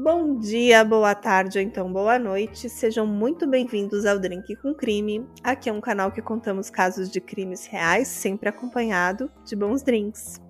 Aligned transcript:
Bom 0.00 0.38
dia, 0.38 0.84
boa 0.84 1.12
tarde 1.12 1.58
ou 1.58 1.64
então 1.64 1.92
boa 1.92 2.20
noite. 2.20 2.70
Sejam 2.70 3.04
muito 3.04 3.48
bem-vindos 3.48 4.06
ao 4.06 4.16
Drink 4.16 4.54
com 4.54 4.72
Crime. 4.72 5.26
Aqui 5.42 5.68
é 5.68 5.72
um 5.72 5.80
canal 5.80 6.12
que 6.12 6.22
contamos 6.22 6.70
casos 6.70 7.10
de 7.10 7.20
crimes 7.20 7.66
reais, 7.66 8.06
sempre 8.06 8.48
acompanhado 8.48 9.28
de 9.44 9.56
bons 9.56 9.82
drinks. 9.82 10.40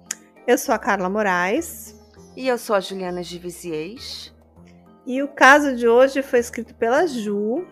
Eu 0.47 0.59
sou 0.59 0.75
a 0.75 0.79
Carla 0.79 1.09
Moraes. 1.09 1.99
E 2.37 2.47
eu 2.47 2.59
sou 2.59 2.77
a 2.77 2.81
Juliana 2.81 3.23
Givisiez. 3.23 4.37
E 5.07 5.23
o 5.23 5.29
caso 5.29 5.75
de 5.75 5.89
hoje 5.89 6.21
foi 6.21 6.41
escrito 6.41 6.75
pela 6.75 7.07
Ju. 7.07 7.67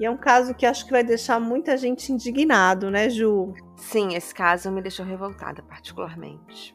E 0.00 0.06
é 0.06 0.10
um 0.10 0.16
caso 0.16 0.54
que 0.54 0.64
acho 0.64 0.86
que 0.86 0.90
vai 0.90 1.04
deixar 1.04 1.38
muita 1.38 1.76
gente 1.76 2.10
indignado, 2.10 2.90
né, 2.90 3.10
Ju? 3.10 3.52
Sim, 3.76 4.14
esse 4.14 4.34
caso 4.34 4.72
me 4.72 4.80
deixou 4.80 5.04
revoltada 5.04 5.62
particularmente. 5.64 6.74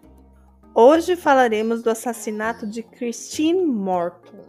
Hoje 0.78 1.16
falaremos 1.16 1.82
do 1.82 1.89
assassinato 1.89 2.68
de 2.68 2.84
Christine 2.84 3.66
Morton. 3.66 4.44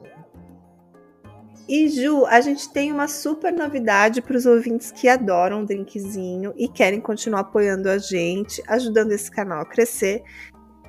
E 1.68 1.88
Ju, 1.88 2.26
a 2.26 2.40
gente 2.40 2.68
tem 2.72 2.90
uma 2.90 3.06
super 3.06 3.52
novidade 3.52 4.20
para 4.20 4.36
os 4.36 4.44
ouvintes 4.44 4.90
que 4.90 5.08
adoram 5.08 5.62
o 5.62 5.64
drinkzinho 5.64 6.52
e 6.56 6.66
querem 6.66 7.00
continuar 7.00 7.42
apoiando 7.42 7.88
a 7.88 7.96
gente, 7.98 8.60
ajudando 8.66 9.12
esse 9.12 9.30
canal 9.30 9.60
a 9.60 9.66
crescer. 9.66 10.24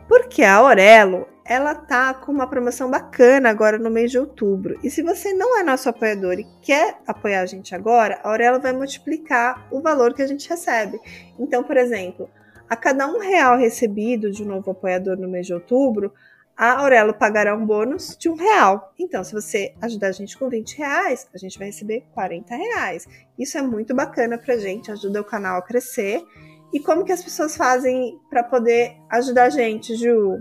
Porque 0.07 0.41
a 0.41 0.55
Aurelo, 0.55 1.27
ela 1.45 1.75
tá 1.75 2.15
com 2.15 2.31
uma 2.31 2.49
promoção 2.49 2.89
bacana 2.89 3.51
agora 3.51 3.77
no 3.77 3.91
mês 3.91 4.09
de 4.09 4.17
outubro. 4.17 4.79
E 4.83 4.89
se 4.89 5.03
você 5.03 5.35
não 5.35 5.55
é 5.59 5.61
nosso 5.61 5.87
apoiador 5.87 6.39
e 6.39 6.47
quer 6.63 6.97
apoiar 7.05 7.41
a 7.41 7.45
gente 7.45 7.75
agora, 7.75 8.19
a 8.23 8.29
Aurelo 8.29 8.59
vai 8.59 8.73
multiplicar 8.73 9.67
o 9.71 9.81
valor 9.81 10.15
que 10.15 10.23
a 10.23 10.27
gente 10.27 10.49
recebe. 10.49 10.99
Então, 11.37 11.63
por 11.63 11.77
exemplo, 11.77 12.27
a 12.69 12.75
cada 12.75 13.07
um 13.07 13.19
real 13.19 13.57
recebido 13.57 14.31
de 14.31 14.43
um 14.43 14.47
novo 14.47 14.71
apoiador 14.71 15.17
no 15.17 15.27
mês 15.27 15.45
de 15.45 15.53
outubro, 15.53 16.13
a 16.57 16.79
Aurelo 16.79 17.13
pagará 17.13 17.55
um 17.55 17.65
bônus 17.65 18.17
de 18.17 18.29
um 18.29 18.35
real. 18.35 18.91
Então, 18.97 19.23
se 19.23 19.31
você 19.31 19.75
ajudar 19.79 20.07
a 20.07 20.11
gente 20.11 20.35
com 20.35 20.49
20 20.49 20.77
reais, 20.77 21.27
a 21.33 21.37
gente 21.37 21.57
vai 21.59 21.67
receber 21.67 22.03
40 22.13 22.55
reais. 22.55 23.07
Isso 23.37 23.57
é 23.59 23.61
muito 23.61 23.95
bacana 23.95 24.39
pra 24.39 24.57
gente, 24.57 24.91
ajuda 24.91 25.21
o 25.21 25.25
canal 25.25 25.59
a 25.59 25.61
crescer. 25.61 26.25
E 26.73 26.79
como 26.79 27.05
que 27.05 27.11
as 27.11 27.23
pessoas 27.23 27.55
fazem 27.55 28.19
para 28.29 28.43
poder 28.43 28.97
ajudar 29.11 29.43
a 29.43 29.49
gente, 29.49 29.95
Ju? 29.95 30.39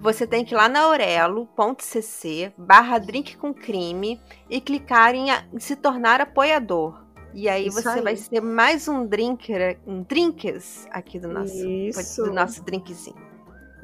Você 0.00 0.26
tem 0.26 0.44
que 0.44 0.54
ir 0.54 0.56
lá 0.56 0.68
na 0.68 0.80
aurelo.cc 0.80 2.52
barra 2.56 2.98
drink 2.98 3.36
com 3.36 3.52
crime 3.52 4.20
e 4.48 4.60
clicar 4.60 5.14
em, 5.14 5.28
se 5.58 5.74
tornar 5.74 6.20
apoiador. 6.20 7.04
E 7.34 7.48
aí 7.48 7.66
Isso 7.66 7.82
você 7.82 7.88
aí. 7.88 8.02
vai 8.02 8.16
ser 8.16 8.40
mais 8.40 8.88
um 8.88 9.06
drinker, 9.06 9.78
um 9.86 10.02
drinkers 10.02 10.86
aqui 10.90 11.18
do 11.18 11.28
nosso, 11.28 11.68
Isso. 11.68 12.24
do 12.24 12.32
nosso 12.32 12.62
drinkzinho. 12.62 13.16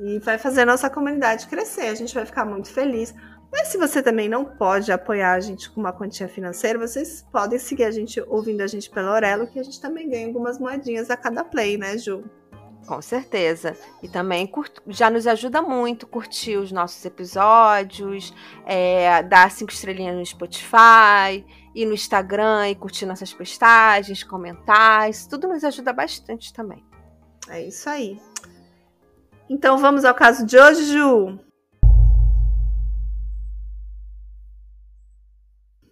E 0.01 0.19
vai 0.19 0.39
fazer 0.39 0.63
a 0.63 0.67
nossa 0.67 0.91
comunidade 0.91 1.47
crescer. 1.47 1.89
A 1.89 1.95
gente 1.95 2.15
vai 2.15 2.27
ficar 2.27 2.45
muito 2.45 2.69
feliz. 2.71 3.15
Mas 3.53 3.69
se 3.69 3.79
você 3.79 4.03
também 4.03 4.29
não 4.29 4.45
pode 4.45 4.91
apoiar 4.91 5.35
a 5.35 5.41
gente 5.41 5.71
com 5.71 5.81
uma 5.81 5.93
quantia 5.93 6.27
financeira, 6.27 6.77
vocês 6.77 7.25
podem 7.31 7.59
seguir 7.59 7.85
a 7.85 7.91
gente 7.93 8.21
ouvindo 8.23 8.63
a 8.63 8.67
gente 8.67 8.91
pelo 8.91 9.09
Orelo, 9.11 9.47
que 9.47 9.61
a 9.61 9.63
gente 9.63 9.81
também 9.81 10.09
ganha 10.09 10.27
algumas 10.27 10.59
moedinhas 10.59 11.09
a 11.09 11.17
cada 11.17 11.45
play, 11.45 11.79
né, 11.79 11.97
Ju? 11.97 12.25
Com 12.85 13.01
certeza. 13.01 13.77
E 14.03 14.09
também 14.09 14.51
já 14.89 15.09
nos 15.09 15.27
ajuda 15.27 15.63
muito 15.63 16.07
curtir 16.07 16.57
os 16.57 16.73
nossos 16.73 17.05
episódios, 17.05 18.35
é, 18.67 19.23
dar 19.23 19.51
cinco 19.53 19.73
estrelinhas 19.73 20.17
no 20.17 20.27
Spotify 20.27 21.45
ir 21.75 21.87
no 21.87 21.93
Instagram 21.93 22.69
e 22.69 22.75
curtir 22.75 23.07
nossas 23.07 23.33
postagens, 23.33 24.23
comentar. 24.23 25.11
Isso 25.11 25.29
tudo 25.29 25.49
nos 25.49 25.65
ajuda 25.65 25.93
bastante 25.93 26.53
também. 26.53 26.85
É 27.49 27.63
isso 27.63 27.89
aí. 27.91 28.21
Então 29.49 29.77
vamos 29.79 30.05
ao 30.05 30.15
caso 30.15 30.47
de 30.47 30.59
hoje, 30.59 30.85
Ju. 30.85 31.39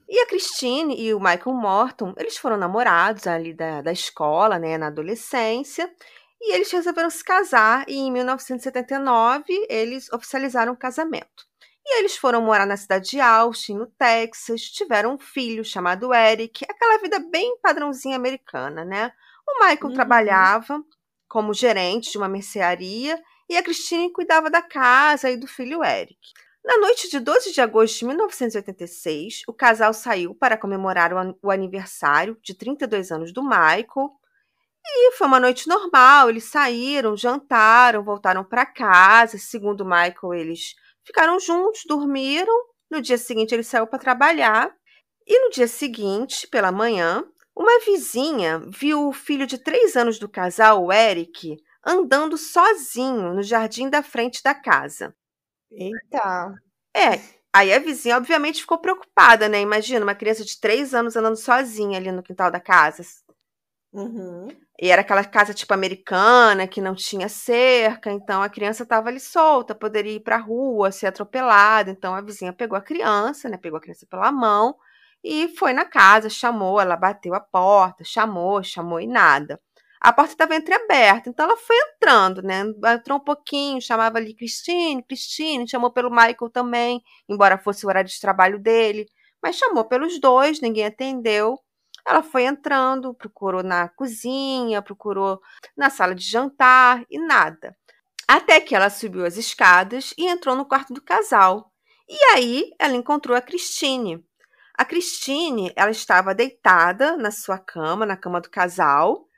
E 0.09 0.21
a 0.21 0.27
Christine 0.27 0.95
e 1.01 1.15
o 1.15 1.19
Michael 1.19 1.57
Morton, 1.57 2.13
eles 2.19 2.37
foram 2.37 2.59
namorados 2.59 3.27
ali 3.27 3.55
da, 3.55 3.81
da 3.81 3.93
escola, 3.93 4.59
né, 4.59 4.77
na 4.77 4.89
adolescência, 4.89 5.91
e 6.39 6.55
eles 6.55 6.71
resolveram 6.71 7.09
se 7.09 7.25
casar 7.25 7.85
e 7.89 7.97
em 7.97 8.13
1979 8.13 9.45
eles 9.71 10.13
oficializaram 10.13 10.75
o 10.75 10.77
casamento. 10.77 11.52
E 11.85 11.99
eles 11.99 12.17
foram 12.17 12.41
morar 12.41 12.67
na 12.67 12.77
cidade 12.77 13.11
de 13.11 13.21
Austin, 13.21 13.75
no 13.75 13.87
Texas, 13.87 14.63
tiveram 14.63 15.15
um 15.15 15.19
filho 15.19 15.65
chamado 15.65 16.15
Eric, 16.15 16.65
aquela 16.69 16.99
vida 16.99 17.19
bem 17.19 17.59
padrãozinha 17.61 18.17
americana, 18.17 18.85
né? 18.85 19.13
O 19.49 19.65
Michael 19.65 19.89
uhum. 19.89 19.95
trabalhava 19.95 20.83
como 21.29 21.53
gerente 21.53 22.13
de 22.13 22.19
uma 22.19 22.29
mercearia 22.29 23.21
e 23.49 23.57
a 23.57 23.63
Christine 23.63 24.13
cuidava 24.13 24.49
da 24.49 24.63
casa 24.63 25.31
e 25.31 25.37
do 25.37 25.47
filho 25.47 25.83
Eric. 25.83 26.19
Na 26.65 26.79
noite 26.79 27.11
de 27.11 27.19
12 27.19 27.53
de 27.53 27.61
agosto 27.61 27.99
de 27.99 28.05
1986, 28.05 29.43
o 29.49 29.53
casal 29.53 29.93
saiu 29.93 30.33
para 30.33 30.57
comemorar 30.57 31.11
o 31.43 31.51
aniversário 31.51 32.39
de 32.41 32.55
32 32.55 33.11
anos 33.11 33.33
do 33.33 33.43
Michael. 33.43 34.13
E 34.85 35.13
foi 35.13 35.27
uma 35.27 35.41
noite 35.41 35.69
normal, 35.69 36.31
eles 36.31 36.45
saíram, 36.45 37.17
jantaram, 37.17 38.05
voltaram 38.05 38.45
para 38.45 38.65
casa. 38.65 39.39
Segundo 39.39 39.85
Michael, 39.85 40.35
eles 40.35 40.77
Ficaram 41.05 41.39
juntos, 41.41 41.83
dormiram. 41.87 42.55
No 42.91 43.01
dia 43.01 43.19
seguinte, 43.19 43.55
ele 43.55 43.63
saiu 43.63 43.87
para 43.87 43.99
trabalhar. 43.99 44.75
E 45.27 45.39
no 45.45 45.51
dia 45.51 45.69
seguinte, 45.69 46.47
pela 46.49 46.73
manhã, 46.73 47.25
uma 47.57 47.81
vizinha 47.81 48.59
viu 48.69 49.09
o 49.09 49.13
filho 49.13 49.47
de 49.47 49.59
três 49.59 49.97
anos 49.97 50.19
do 50.19 50.29
casal, 50.29 50.85
o 50.85 50.93
Eric, 50.93 51.57
andando 51.85 52.37
sozinho 52.37 53.35
no 53.35 53.43
jardim 53.43 53.89
da 53.89 54.03
frente 54.03 54.43
da 54.43 54.55
casa. 54.55 55.15
Eita! 55.71 56.55
É, 56.95 57.21
aí 57.53 57.73
a 57.73 57.79
vizinha 57.79 58.17
obviamente 58.17 58.61
ficou 58.61 58.79
preocupada, 58.79 59.49
né? 59.49 59.61
Imagina 59.61 60.05
uma 60.05 60.15
criança 60.15 60.45
de 60.45 60.59
três 60.61 60.95
anos 60.95 61.17
andando 61.17 61.37
sozinha 61.37 61.99
ali 61.99 62.11
no 62.13 62.23
quintal 62.23 62.51
da 62.51 62.61
casa. 62.61 63.03
Uhum. 63.93 64.49
E 64.81 64.91
era 64.91 65.03
aquela 65.03 65.23
casa 65.25 65.53
tipo 65.53 65.75
americana 65.75 66.67
que 66.67 66.81
não 66.81 66.95
tinha 66.95 67.29
cerca, 67.29 68.11
então 68.11 68.43
a 68.43 68.49
criança 68.49 68.85
estava 68.85 69.09
ali 69.11 69.21
solta, 69.21 69.75
poderia 69.75 70.15
ir 70.15 70.21
para 70.21 70.37
a 70.37 70.39
rua, 70.41 70.91
ser 70.91 71.07
atropelada. 71.09 71.91
Então 71.91 72.15
a 72.15 72.21
vizinha 72.23 72.53
pegou 72.53 72.77
a 72.77 72.81
criança, 72.81 73.49
né? 73.49 73.59
Pegou 73.59 73.77
a 73.79 73.81
criança 73.81 74.07
pela 74.09 74.33
mão 74.33 74.75
e 75.23 75.49
foi 75.57 75.73
na 75.73 75.85
casa, 75.85 76.29
chamou, 76.31 76.81
ela 76.81 76.97
bateu 76.97 77.35
a 77.35 77.41
porta, 77.41 78.03
chamou, 78.05 78.63
chamou 78.63 78.99
e 79.01 79.07
nada. 79.07 79.61
A 80.01 80.13
porta 80.13 80.33
estava 80.33 80.57
entreaberta, 80.57 81.31
então 81.31 81.45
ela 81.47 81.57
foi 81.57 81.77
entrando, 81.77 82.43
né? 82.43 82.63
Entrou 82.95 83.19
um 83.19 83.21
pouquinho, 83.25 83.81
chamava 83.81 84.19
ali 84.19 84.35
Cristine, 84.35 85.03
Cristine, 85.05 85.69
chamou 85.69 85.93
pelo 85.93 86.11
Michael 86.11 86.51
também, 86.53 87.01
embora 87.29 87.59
fosse 87.59 87.87
o 87.87 87.89
horário 87.89 88.11
de 88.11 88.21
trabalho 88.21 88.59
dele, 88.59 89.07
mas 89.43 89.57
chamou 89.57 89.85
pelos 89.85 90.19
dois, 90.21 90.61
ninguém 90.61 90.87
atendeu. 90.87 91.59
Ela 92.07 92.23
foi 92.23 92.45
entrando, 92.45 93.15
procurou 93.15 93.63
na 93.63 93.89
cozinha, 93.89 94.83
procurou 94.83 95.41
na 95.77 95.89
sala 95.89 96.15
de 96.15 96.25
jantar 96.25 97.05
e 97.09 97.19
nada. 97.19 97.77
Até 98.27 98.61
que 98.61 98.75
ela 98.75 98.91
subiu 98.91 99.25
as 99.25 99.37
escadas 99.37 100.13
e 100.17 100.27
entrou 100.27 100.57
no 100.57 100.67
quarto 100.67 100.93
do 100.93 101.03
casal. 101.03 101.73
E 102.09 102.17
aí 102.35 102.71
ela 102.79 102.95
encontrou 102.95 103.37
a 103.37 103.41
Cristine. 103.41 104.25
A 104.75 104.85
Cristine, 104.85 105.73
ela 105.77 105.91
estava 105.91 106.35
deitada 106.35 107.17
na 107.17 107.31
sua 107.31 107.59
cama, 107.59 108.07
na 108.07 108.17
cama 108.17 108.41
do 108.41 108.51
casal, 108.51 109.29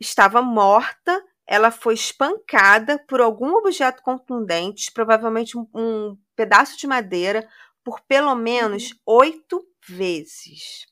estava 0.00 0.42
morta. 0.42 1.22
Ela 1.46 1.70
foi 1.70 1.94
espancada 1.94 2.98
por 3.08 3.20
algum 3.20 3.54
objeto 3.54 4.02
contundente, 4.02 4.92
provavelmente 4.92 5.56
um, 5.56 5.66
um 5.74 6.18
pedaço 6.34 6.76
de 6.76 6.86
madeira, 6.86 7.48
por 7.84 8.00
pelo 8.02 8.34
menos 8.34 8.90
uhum. 8.90 8.98
oito 9.06 9.66
vezes. 9.86 10.86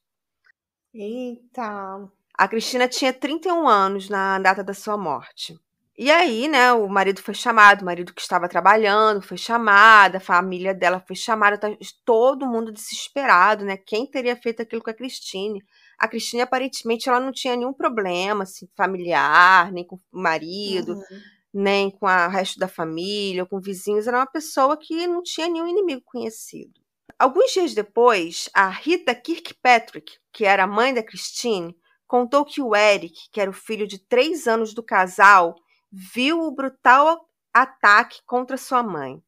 Eita! 0.98 2.08
A 2.38 2.48
Cristina 2.48 2.88
tinha 2.88 3.12
31 3.12 3.68
anos 3.68 4.08
na 4.08 4.38
data 4.38 4.64
da 4.64 4.72
sua 4.72 4.96
morte. 4.96 5.54
E 5.98 6.10
aí, 6.10 6.48
né, 6.48 6.72
o 6.72 6.88
marido 6.88 7.22
foi 7.22 7.34
chamado, 7.34 7.82
o 7.82 7.84
marido 7.84 8.14
que 8.14 8.20
estava 8.20 8.48
trabalhando 8.48 9.22
foi 9.22 9.36
chamado, 9.36 10.16
a 10.16 10.20
família 10.20 10.74
dela 10.74 11.02
foi 11.06 11.16
chamada, 11.16 11.58
tá 11.58 11.68
todo 12.04 12.46
mundo 12.46 12.72
desesperado, 12.72 13.64
né? 13.64 13.76
Quem 13.78 14.06
teria 14.06 14.36
feito 14.36 14.60
aquilo 14.62 14.82
com 14.82 14.90
a 14.90 14.94
Cristine? 14.94 15.62
A 15.98 16.08
Cristine, 16.08 16.42
aparentemente, 16.42 17.08
ela 17.08 17.20
não 17.20 17.32
tinha 17.32 17.56
nenhum 17.56 17.72
problema 17.72 18.44
assim, 18.44 18.66
familiar, 18.74 19.72
nem 19.72 19.86
com 19.86 19.96
o 19.96 20.00
marido, 20.12 20.94
uhum. 20.94 21.20
nem 21.52 21.90
com 21.90 22.06
o 22.06 22.28
resto 22.28 22.58
da 22.58 22.68
família, 22.68 23.42
ou 23.42 23.48
com 23.48 23.60
vizinhos. 23.60 24.06
Era 24.06 24.18
uma 24.18 24.26
pessoa 24.26 24.76
que 24.78 25.06
não 25.06 25.22
tinha 25.22 25.48
nenhum 25.48 25.66
inimigo 25.66 26.02
conhecido. 26.04 26.85
Alguns 27.18 27.52
dias 27.52 27.74
depois, 27.74 28.50
a 28.52 28.68
Rita 28.68 29.14
Kirkpatrick, 29.14 30.18
que 30.32 30.44
era 30.44 30.64
a 30.64 30.66
mãe 30.66 30.92
da 30.92 31.02
Christine, 31.02 31.74
contou 32.06 32.44
que 32.44 32.60
o 32.60 32.76
Eric, 32.76 33.30
que 33.32 33.40
era 33.40 33.50
o 33.50 33.54
filho 33.54 33.86
de 33.86 33.98
três 33.98 34.46
anos 34.46 34.74
do 34.74 34.82
casal, 34.82 35.54
viu 35.90 36.42
o 36.42 36.50
brutal 36.50 37.26
ataque 37.54 38.20
contra 38.26 38.58
sua 38.58 38.82
mãe. 38.82 39.22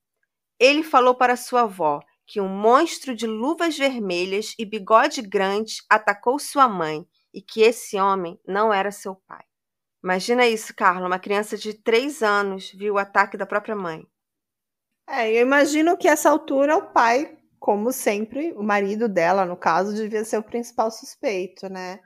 Ele 0.58 0.82
falou 0.82 1.14
para 1.14 1.34
sua 1.34 1.62
avó 1.62 2.00
que 2.26 2.42
um 2.42 2.48
monstro 2.48 3.14
de 3.14 3.26
luvas 3.26 3.78
vermelhas 3.78 4.54
e 4.58 4.66
bigode 4.66 5.22
grande 5.22 5.82
atacou 5.88 6.38
sua 6.38 6.68
mãe 6.68 7.06
e 7.32 7.40
que 7.40 7.62
esse 7.62 7.98
homem 7.98 8.38
não 8.46 8.72
era 8.72 8.92
seu 8.92 9.14
pai. 9.14 9.44
Imagina 10.04 10.46
isso, 10.46 10.74
Carla, 10.74 11.06
uma 11.06 11.18
criança 11.18 11.56
de 11.56 11.72
três 11.72 12.22
anos 12.22 12.70
viu 12.70 12.94
o 12.94 12.98
ataque 12.98 13.36
da 13.36 13.46
própria 13.46 13.74
mãe. 13.74 14.06
É, 15.08 15.32
eu 15.32 15.40
imagino 15.40 15.96
que 15.96 16.06
essa 16.06 16.28
altura 16.28 16.76
o 16.76 16.92
pai 16.92 17.37
como 17.58 17.92
sempre, 17.92 18.52
o 18.56 18.62
marido 18.62 19.08
dela, 19.08 19.44
no 19.44 19.56
caso, 19.56 19.94
devia 19.94 20.24
ser 20.24 20.38
o 20.38 20.42
principal 20.42 20.90
suspeito, 20.90 21.68
né? 21.68 22.00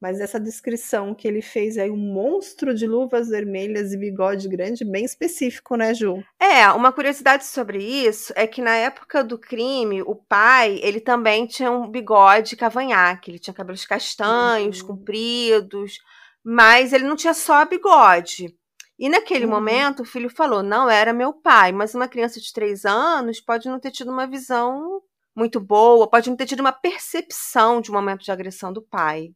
Mas 0.00 0.20
essa 0.20 0.38
descrição 0.38 1.14
que 1.14 1.26
ele 1.26 1.40
fez 1.40 1.78
aí, 1.78 1.90
um 1.90 1.96
monstro 1.96 2.74
de 2.74 2.86
luvas 2.86 3.28
vermelhas 3.28 3.92
e 3.92 3.96
bigode 3.96 4.46
grande, 4.46 4.84
bem 4.84 5.04
específico, 5.04 5.74
né, 5.74 5.94
Ju? 5.94 6.22
É, 6.38 6.70
uma 6.72 6.92
curiosidade 6.92 7.46
sobre 7.46 7.82
isso 7.82 8.32
é 8.36 8.46
que 8.46 8.60
na 8.60 8.76
época 8.76 9.24
do 9.24 9.38
crime, 9.38 10.02
o 10.02 10.14
pai, 10.14 10.78
ele 10.82 11.00
também 11.00 11.46
tinha 11.46 11.70
um 11.70 11.88
bigode 11.88 12.56
cavanhaque, 12.56 13.30
ele 13.30 13.38
tinha 13.38 13.54
cabelos 13.54 13.86
castanhos, 13.86 14.82
uhum. 14.82 14.88
compridos, 14.88 15.98
mas 16.44 16.92
ele 16.92 17.04
não 17.04 17.16
tinha 17.16 17.34
só 17.34 17.64
bigode. 17.64 18.54
E 18.98 19.08
naquele 19.08 19.44
uhum. 19.44 19.50
momento, 19.50 20.02
o 20.02 20.06
filho 20.06 20.30
falou: 20.30 20.62
não 20.62 20.88
era 20.88 21.12
meu 21.12 21.32
pai, 21.32 21.72
mas 21.72 21.94
uma 21.94 22.08
criança 22.08 22.40
de 22.40 22.52
três 22.52 22.84
anos 22.84 23.40
pode 23.40 23.68
não 23.68 23.78
ter 23.78 23.90
tido 23.90 24.10
uma 24.10 24.26
visão 24.26 25.02
muito 25.34 25.60
boa, 25.60 26.08
pode 26.08 26.30
não 26.30 26.36
ter 26.36 26.46
tido 26.46 26.60
uma 26.60 26.72
percepção 26.72 27.80
de 27.80 27.90
um 27.90 27.94
momento 27.94 28.24
de 28.24 28.32
agressão 28.32 28.72
do 28.72 28.82
pai 28.82 29.34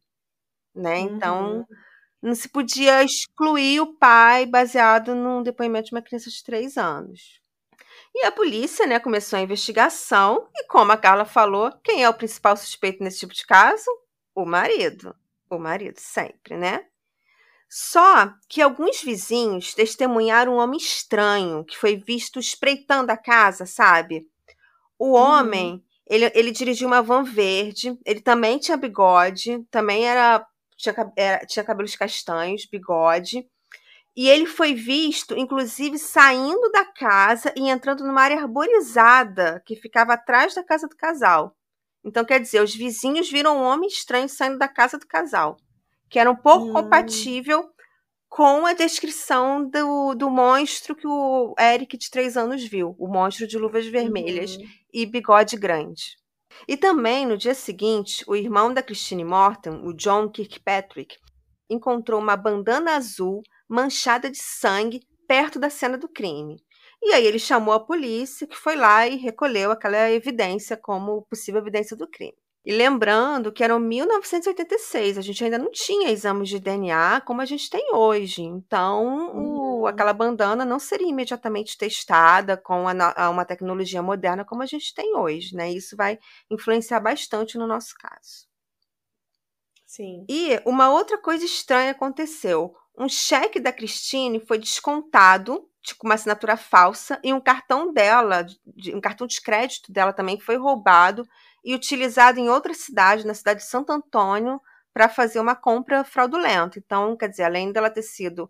né? 0.75 0.99
Então, 0.99 1.57
uhum. 1.57 1.65
não 2.21 2.35
se 2.35 2.49
podia 2.49 3.03
excluir 3.03 3.81
o 3.81 3.93
pai 3.97 4.45
baseado 4.45 5.15
num 5.15 5.43
depoimento 5.43 5.89
de 5.89 5.95
uma 5.95 6.01
criança 6.01 6.29
de 6.29 6.43
três 6.43 6.77
anos. 6.77 7.39
E 8.13 8.25
a 8.25 8.31
polícia, 8.31 8.85
né, 8.85 8.99
começou 8.99 9.39
a 9.39 9.41
investigação 9.41 10.49
e, 10.55 10.65
como 10.65 10.91
a 10.91 10.97
Carla 10.97 11.23
falou, 11.23 11.71
quem 11.83 12.03
é 12.03 12.09
o 12.09 12.13
principal 12.13 12.57
suspeito 12.57 13.03
nesse 13.03 13.19
tipo 13.19 13.33
de 13.33 13.45
caso? 13.45 13.89
O 14.35 14.45
marido. 14.45 15.15
O 15.49 15.57
marido, 15.57 15.97
sempre, 15.97 16.57
né? 16.57 16.85
Só 17.73 18.33
que 18.49 18.61
alguns 18.61 19.01
vizinhos 19.01 19.73
testemunharam 19.73 20.55
um 20.55 20.57
homem 20.57 20.77
estranho 20.77 21.63
que 21.63 21.77
foi 21.77 21.95
visto 21.95 22.37
espreitando 22.37 23.13
a 23.13 23.17
casa, 23.17 23.65
sabe? 23.65 24.27
O 24.99 25.13
homem, 25.13 25.75
uhum. 25.75 25.81
ele, 26.05 26.31
ele 26.35 26.51
dirigiu 26.51 26.85
uma 26.85 27.01
van 27.01 27.23
verde, 27.23 27.97
ele 28.05 28.19
também 28.19 28.59
tinha 28.59 28.75
bigode, 28.75 29.65
também 29.71 30.05
era 30.05 30.45
tinha, 30.75 30.93
era, 31.15 31.45
tinha 31.45 31.63
cabelos 31.63 31.95
castanhos, 31.95 32.65
bigode. 32.65 33.47
E 34.17 34.27
ele 34.27 34.45
foi 34.45 34.73
visto, 34.73 35.37
inclusive, 35.37 35.97
saindo 35.97 36.69
da 36.73 36.83
casa 36.83 37.53
e 37.55 37.69
entrando 37.69 38.03
numa 38.03 38.21
área 38.21 38.37
arborizada 38.37 39.63
que 39.65 39.77
ficava 39.77 40.15
atrás 40.15 40.53
da 40.53 40.63
casa 40.63 40.89
do 40.89 40.97
casal. 40.97 41.55
Então, 42.03 42.25
quer 42.25 42.41
dizer, 42.41 42.61
os 42.61 42.75
vizinhos 42.75 43.31
viram 43.31 43.57
um 43.59 43.63
homem 43.63 43.87
estranho 43.87 44.27
saindo 44.27 44.57
da 44.57 44.67
casa 44.67 44.97
do 44.97 45.07
casal, 45.07 45.55
que 46.11 46.19
era 46.19 46.29
um 46.29 46.35
pouco 46.35 46.65
hum. 46.65 46.73
compatível 46.73 47.71
com 48.29 48.65
a 48.65 48.73
descrição 48.73 49.67
do, 49.67 50.13
do 50.13 50.29
monstro 50.29 50.95
que 50.95 51.07
o 51.07 51.55
Eric, 51.59 51.97
de 51.97 52.09
três 52.09 52.37
anos, 52.37 52.63
viu. 52.63 52.95
O 52.99 53.07
monstro 53.07 53.47
de 53.47 53.57
luvas 53.57 53.87
vermelhas 53.87 54.55
uhum. 54.55 54.63
e 54.93 55.05
bigode 55.05 55.55
grande. 55.55 56.17
E 56.67 56.77
também, 56.77 57.25
no 57.25 57.37
dia 57.37 57.53
seguinte, 57.53 58.23
o 58.27 58.35
irmão 58.35 58.73
da 58.73 58.83
Christine 58.83 59.23
Morton, 59.23 59.81
o 59.83 59.93
John 59.93 60.29
Kirkpatrick, 60.29 61.17
encontrou 61.69 62.19
uma 62.19 62.35
bandana 62.35 62.95
azul 62.95 63.41
manchada 63.67 64.29
de 64.29 64.37
sangue 64.37 65.01
perto 65.27 65.57
da 65.59 65.69
cena 65.69 65.97
do 65.97 66.09
crime. 66.09 66.57
E 67.01 67.13
aí 67.13 67.25
ele 67.25 67.39
chamou 67.39 67.73
a 67.73 67.79
polícia, 67.79 68.45
que 68.45 68.55
foi 68.55 68.75
lá 68.75 69.07
e 69.07 69.15
recolheu 69.15 69.71
aquela 69.71 70.11
evidência 70.11 70.75
como 70.75 71.23
possível 71.23 71.61
evidência 71.61 71.95
do 71.95 72.07
crime. 72.07 72.35
E 72.63 72.71
lembrando 72.71 73.51
que 73.51 73.63
era 73.63 73.77
1986, 73.79 75.17
a 75.17 75.21
gente 75.21 75.43
ainda 75.43 75.57
não 75.57 75.71
tinha 75.71 76.11
exames 76.11 76.47
de 76.47 76.59
DNA 76.59 77.21
como 77.21 77.41
a 77.41 77.45
gente 77.45 77.67
tem 77.69 77.91
hoje. 77.91 78.43
Então, 78.43 79.35
o, 79.35 79.79
uhum. 79.79 79.87
aquela 79.87 80.13
bandana 80.13 80.63
não 80.63 80.77
seria 80.77 81.09
imediatamente 81.09 81.75
testada 81.75 82.55
com 82.55 82.85
a, 82.87 83.29
uma 83.31 83.45
tecnologia 83.45 84.03
moderna 84.03 84.45
como 84.45 84.61
a 84.61 84.67
gente 84.67 84.93
tem 84.93 85.15
hoje, 85.15 85.55
né? 85.55 85.71
Isso 85.71 85.95
vai 85.97 86.19
influenciar 86.51 86.99
bastante 86.99 87.57
no 87.57 87.65
nosso 87.65 87.95
caso. 87.97 88.47
Sim. 89.87 90.23
E 90.29 90.61
uma 90.63 90.91
outra 90.91 91.17
coisa 91.17 91.43
estranha 91.43 91.91
aconteceu. 91.91 92.75
Um 92.95 93.09
cheque 93.09 93.59
da 93.59 93.73
Christine 93.73 94.39
foi 94.39 94.59
descontado 94.59 95.67
tipo 95.81 96.05
uma 96.05 96.13
assinatura 96.13 96.55
falsa 96.55 97.19
e 97.23 97.33
um 97.33 97.41
cartão 97.41 97.91
dela, 97.91 98.45
um 98.93 99.01
cartão 99.01 99.25
de 99.25 99.41
crédito 99.41 99.91
dela 99.91 100.13
também 100.13 100.39
foi 100.39 100.55
roubado 100.55 101.27
e 101.63 101.75
utilizado 101.75 102.39
em 102.39 102.49
outra 102.49 102.73
cidade, 102.73 103.25
na 103.25 103.33
cidade 103.33 103.61
de 103.61 103.67
Santo 103.67 103.91
Antônio, 103.91 104.59
para 104.93 105.07
fazer 105.07 105.39
uma 105.39 105.55
compra 105.55 106.03
fraudulenta. 106.03 106.79
Então, 106.79 107.15
quer 107.15 107.29
dizer, 107.29 107.43
além 107.43 107.71
dela 107.71 107.89
ter 107.89 108.01
sido 108.01 108.49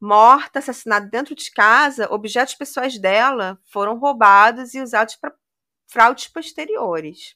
morta, 0.00 0.58
assassinada 0.58 1.06
dentro 1.06 1.34
de 1.34 1.50
casa, 1.50 2.12
objetos 2.12 2.54
pessoais 2.54 2.98
dela 2.98 3.58
foram 3.70 3.98
roubados 3.98 4.74
e 4.74 4.80
usados 4.80 5.16
para 5.16 5.32
fraudes 5.88 6.28
posteriores. 6.28 7.34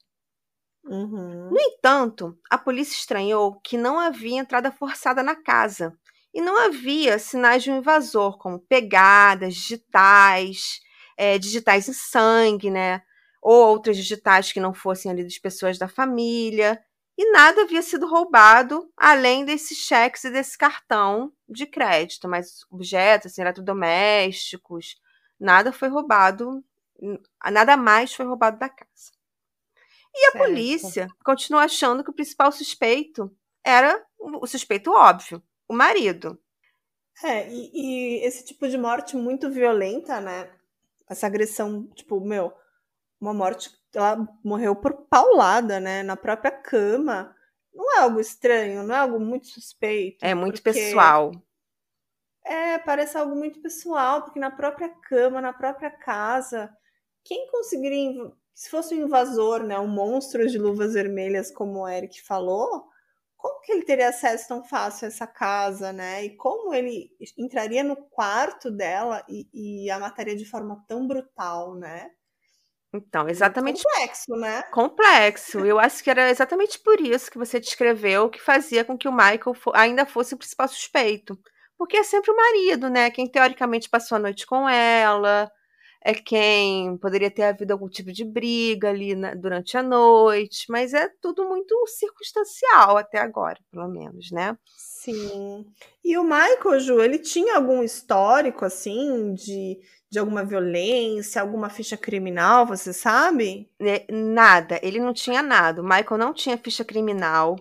Uhum. 0.84 1.50
No 1.50 1.61
entanto, 1.61 2.38
a 2.50 2.56
polícia 2.56 2.94
estranhou 2.94 3.61
que 3.61 3.76
não 3.76 3.99
havia 3.99 4.40
entrada 4.40 4.70
forçada 4.73 5.23
na 5.23 5.34
casa 5.34 5.96
e 6.32 6.40
não 6.40 6.56
havia 6.58 7.19
sinais 7.19 7.62
de 7.62 7.70
um 7.70 7.78
invasor, 7.78 8.38
como 8.38 8.58
pegadas, 8.58 9.55
digitais, 9.55 10.81
é, 11.17 11.38
digitais 11.38 11.88
em 11.88 11.93
sangue, 11.93 12.70
né? 12.70 13.02
Ou 13.49 13.69
outras 13.69 13.97
digitais 13.97 14.53
que 14.53 14.59
não 14.59 14.75
fossem 14.75 15.09
ali 15.09 15.23
das 15.23 15.39
pessoas 15.39 15.79
da 15.79 15.87
família, 15.87 16.85
e 17.17 17.31
nada 17.31 17.63
havia 17.63 17.81
sido 17.81 18.05
roubado 18.05 18.91
além 18.97 19.45
desses 19.45 19.79
cheques 19.79 20.25
e 20.25 20.31
desse 20.31 20.59
cartão 20.59 21.33
de 21.49 21.65
crédito, 21.65 22.27
mas 22.27 22.67
objetos, 22.69 23.31
assim, 23.31 23.43
eletrodomésticos, 23.43 25.01
nada 25.39 25.73
foi 25.73 25.89
roubado, 25.89 26.65
nada 27.53 27.77
mais 27.77 28.13
foi 28.13 28.27
roubado 28.27 28.59
da 28.59 28.69
casa. 28.69 29.13
E 30.13 30.27
a 30.27 30.33
certo. 30.33 30.45
polícia 30.45 31.09
continua 31.25 31.63
achando 31.63 32.03
que 32.03 32.11
o 32.11 32.15
principal 32.15 32.51
suspeito 32.51 33.31
era 33.63 34.05
o 34.19 34.45
suspeito 34.49 34.91
óbvio, 34.91 35.41
o 35.69 35.73
marido. 35.73 36.37
É, 37.23 37.49
e, 37.49 37.71
e 37.73 38.27
esse 38.27 38.45
tipo 38.45 38.69
de 38.69 38.77
morte 38.77 39.15
muito 39.15 39.49
violenta, 39.49 40.21
né? 40.21 40.51
Essa 41.09 41.29
agressão, 41.29 41.87
tipo, 41.95 42.21
meu, 42.21 42.53
uma 43.21 43.35
morte, 43.35 43.71
ela 43.95 44.27
morreu 44.45 44.77
por 44.77 45.07
paulada, 45.09 45.81
né? 45.81 46.03
Na 46.03 46.17
própria 46.17 46.51
cama. 46.51 47.35
Não 47.75 47.95
é 47.97 47.99
algo 48.01 48.21
estranho, 48.21 48.83
não 48.83 48.95
é 48.95 48.99
algo 48.99 49.21
muito 49.21 49.49
suspeito. 49.49 50.25
É 50.25 50.35
muito 50.35 50.63
pessoal. 50.63 51.33
É, 52.45 52.79
parece 52.79 53.19
algo 53.19 53.35
muito 53.35 53.61
pessoal, 53.61 54.23
porque 54.23 54.39
na 54.39 54.51
própria 54.51 54.89
cama, 54.89 55.41
na 55.41 55.53
própria 55.53 55.91
casa, 55.91 56.73
quem 57.25 57.51
conseguiria, 57.51 58.33
se 58.55 58.71
fosse 58.71 58.95
um 58.95 59.05
invasor, 59.05 59.65
né, 59.65 59.79
um 59.79 59.88
monstro 59.88 60.47
de 60.47 60.57
luvas 60.57 60.95
vermelhas, 60.95 61.50
como 61.50 61.81
o 61.81 61.88
Eric 61.88 62.23
falou, 62.23 62.88
como 63.37 63.61
que 63.61 63.73
ele 63.73 63.85
teria 63.85 64.09
acesso 64.09 64.49
tão 64.49 64.64
fácil 64.64 65.07
a 65.07 65.09
essa 65.09 65.26
casa, 65.26 65.93
né? 65.93 66.25
E 66.25 66.37
como 66.37 66.73
ele 66.73 67.11
entraria 67.37 67.85
no 67.85 67.97
quarto 67.97 68.71
dela 68.71 69.25
e, 69.29 69.49
e 69.52 69.90
a 69.90 69.99
mataria 69.99 70.37
de 70.37 70.45
forma 70.45 70.85
tão 70.88 71.07
brutal, 71.07 71.75
né? 71.75 72.11
Então, 72.97 73.29
exatamente. 73.29 73.83
Complexo, 73.83 74.37
né? 74.37 74.62
Complexo. 74.73 75.59
Eu 75.65 75.79
acho 75.79 76.03
que 76.03 76.11
era 76.11 76.31
exatamente 76.31 76.79
por 76.79 77.00
isso 77.00 77.31
que 77.31 77.38
você 77.38 77.61
descreveu 77.61 78.31
que 78.31 78.41
fazia 78.41 78.85
com 78.85 78.97
que 78.97 79.09
o 79.09 79.12
Michael 79.12 79.55
ainda 79.75 80.07
fosse 80.07 80.35
o 80.35 80.38
principal 80.38 80.69
suspeito. 80.69 81.38
Porque 81.79 81.99
é 81.99 82.03
sempre 82.03 82.31
o 82.31 82.37
marido, 82.37 82.88
né? 82.88 83.11
Quem 83.11 83.26
teoricamente 83.26 83.88
passou 83.88 84.17
a 84.17 84.19
noite 84.19 84.47
com 84.47 84.69
ela, 84.69 85.50
é 86.07 86.15
quem 86.15 86.97
poderia 86.99 87.29
ter 87.29 87.43
havido 87.43 87.73
algum 87.73 87.88
tipo 87.88 88.12
de 88.12 88.25
briga 88.25 88.91
ali 88.91 89.17
na, 89.17 89.35
durante 89.35 89.76
a 89.76 89.83
noite, 89.83 90.67
mas 90.69 90.95
é 90.95 91.09
tudo 91.21 91.49
muito 91.49 91.75
circunstancial 91.88 92.97
até 92.97 93.19
agora, 93.19 93.59
pelo 93.73 93.88
menos, 93.88 94.31
né? 94.31 94.57
Sim. 94.76 95.67
E 96.05 96.17
o 96.17 96.23
Michael, 96.23 96.79
Ju, 96.79 97.03
ele 97.03 97.19
tinha 97.19 97.57
algum 97.57 97.83
histórico, 97.83 98.65
assim, 98.65 99.35
de 99.35 99.81
de 100.16 100.20
alguma 100.20 100.42
violência, 100.42 101.42
alguma 101.42 101.68
ficha 101.68 101.94
criminal, 101.94 102.64
você 102.64 102.90
sabe? 102.90 103.68
É, 103.78 104.06
nada, 104.11 104.80
ele 104.82 104.99
não 104.99 105.12
tinha 105.12 105.42
nada. 105.42 105.82
O 105.82 105.85
Michael 105.85 106.16
não 106.16 106.32
tinha 106.32 106.56
ficha 106.56 106.82
criminal, 106.82 107.54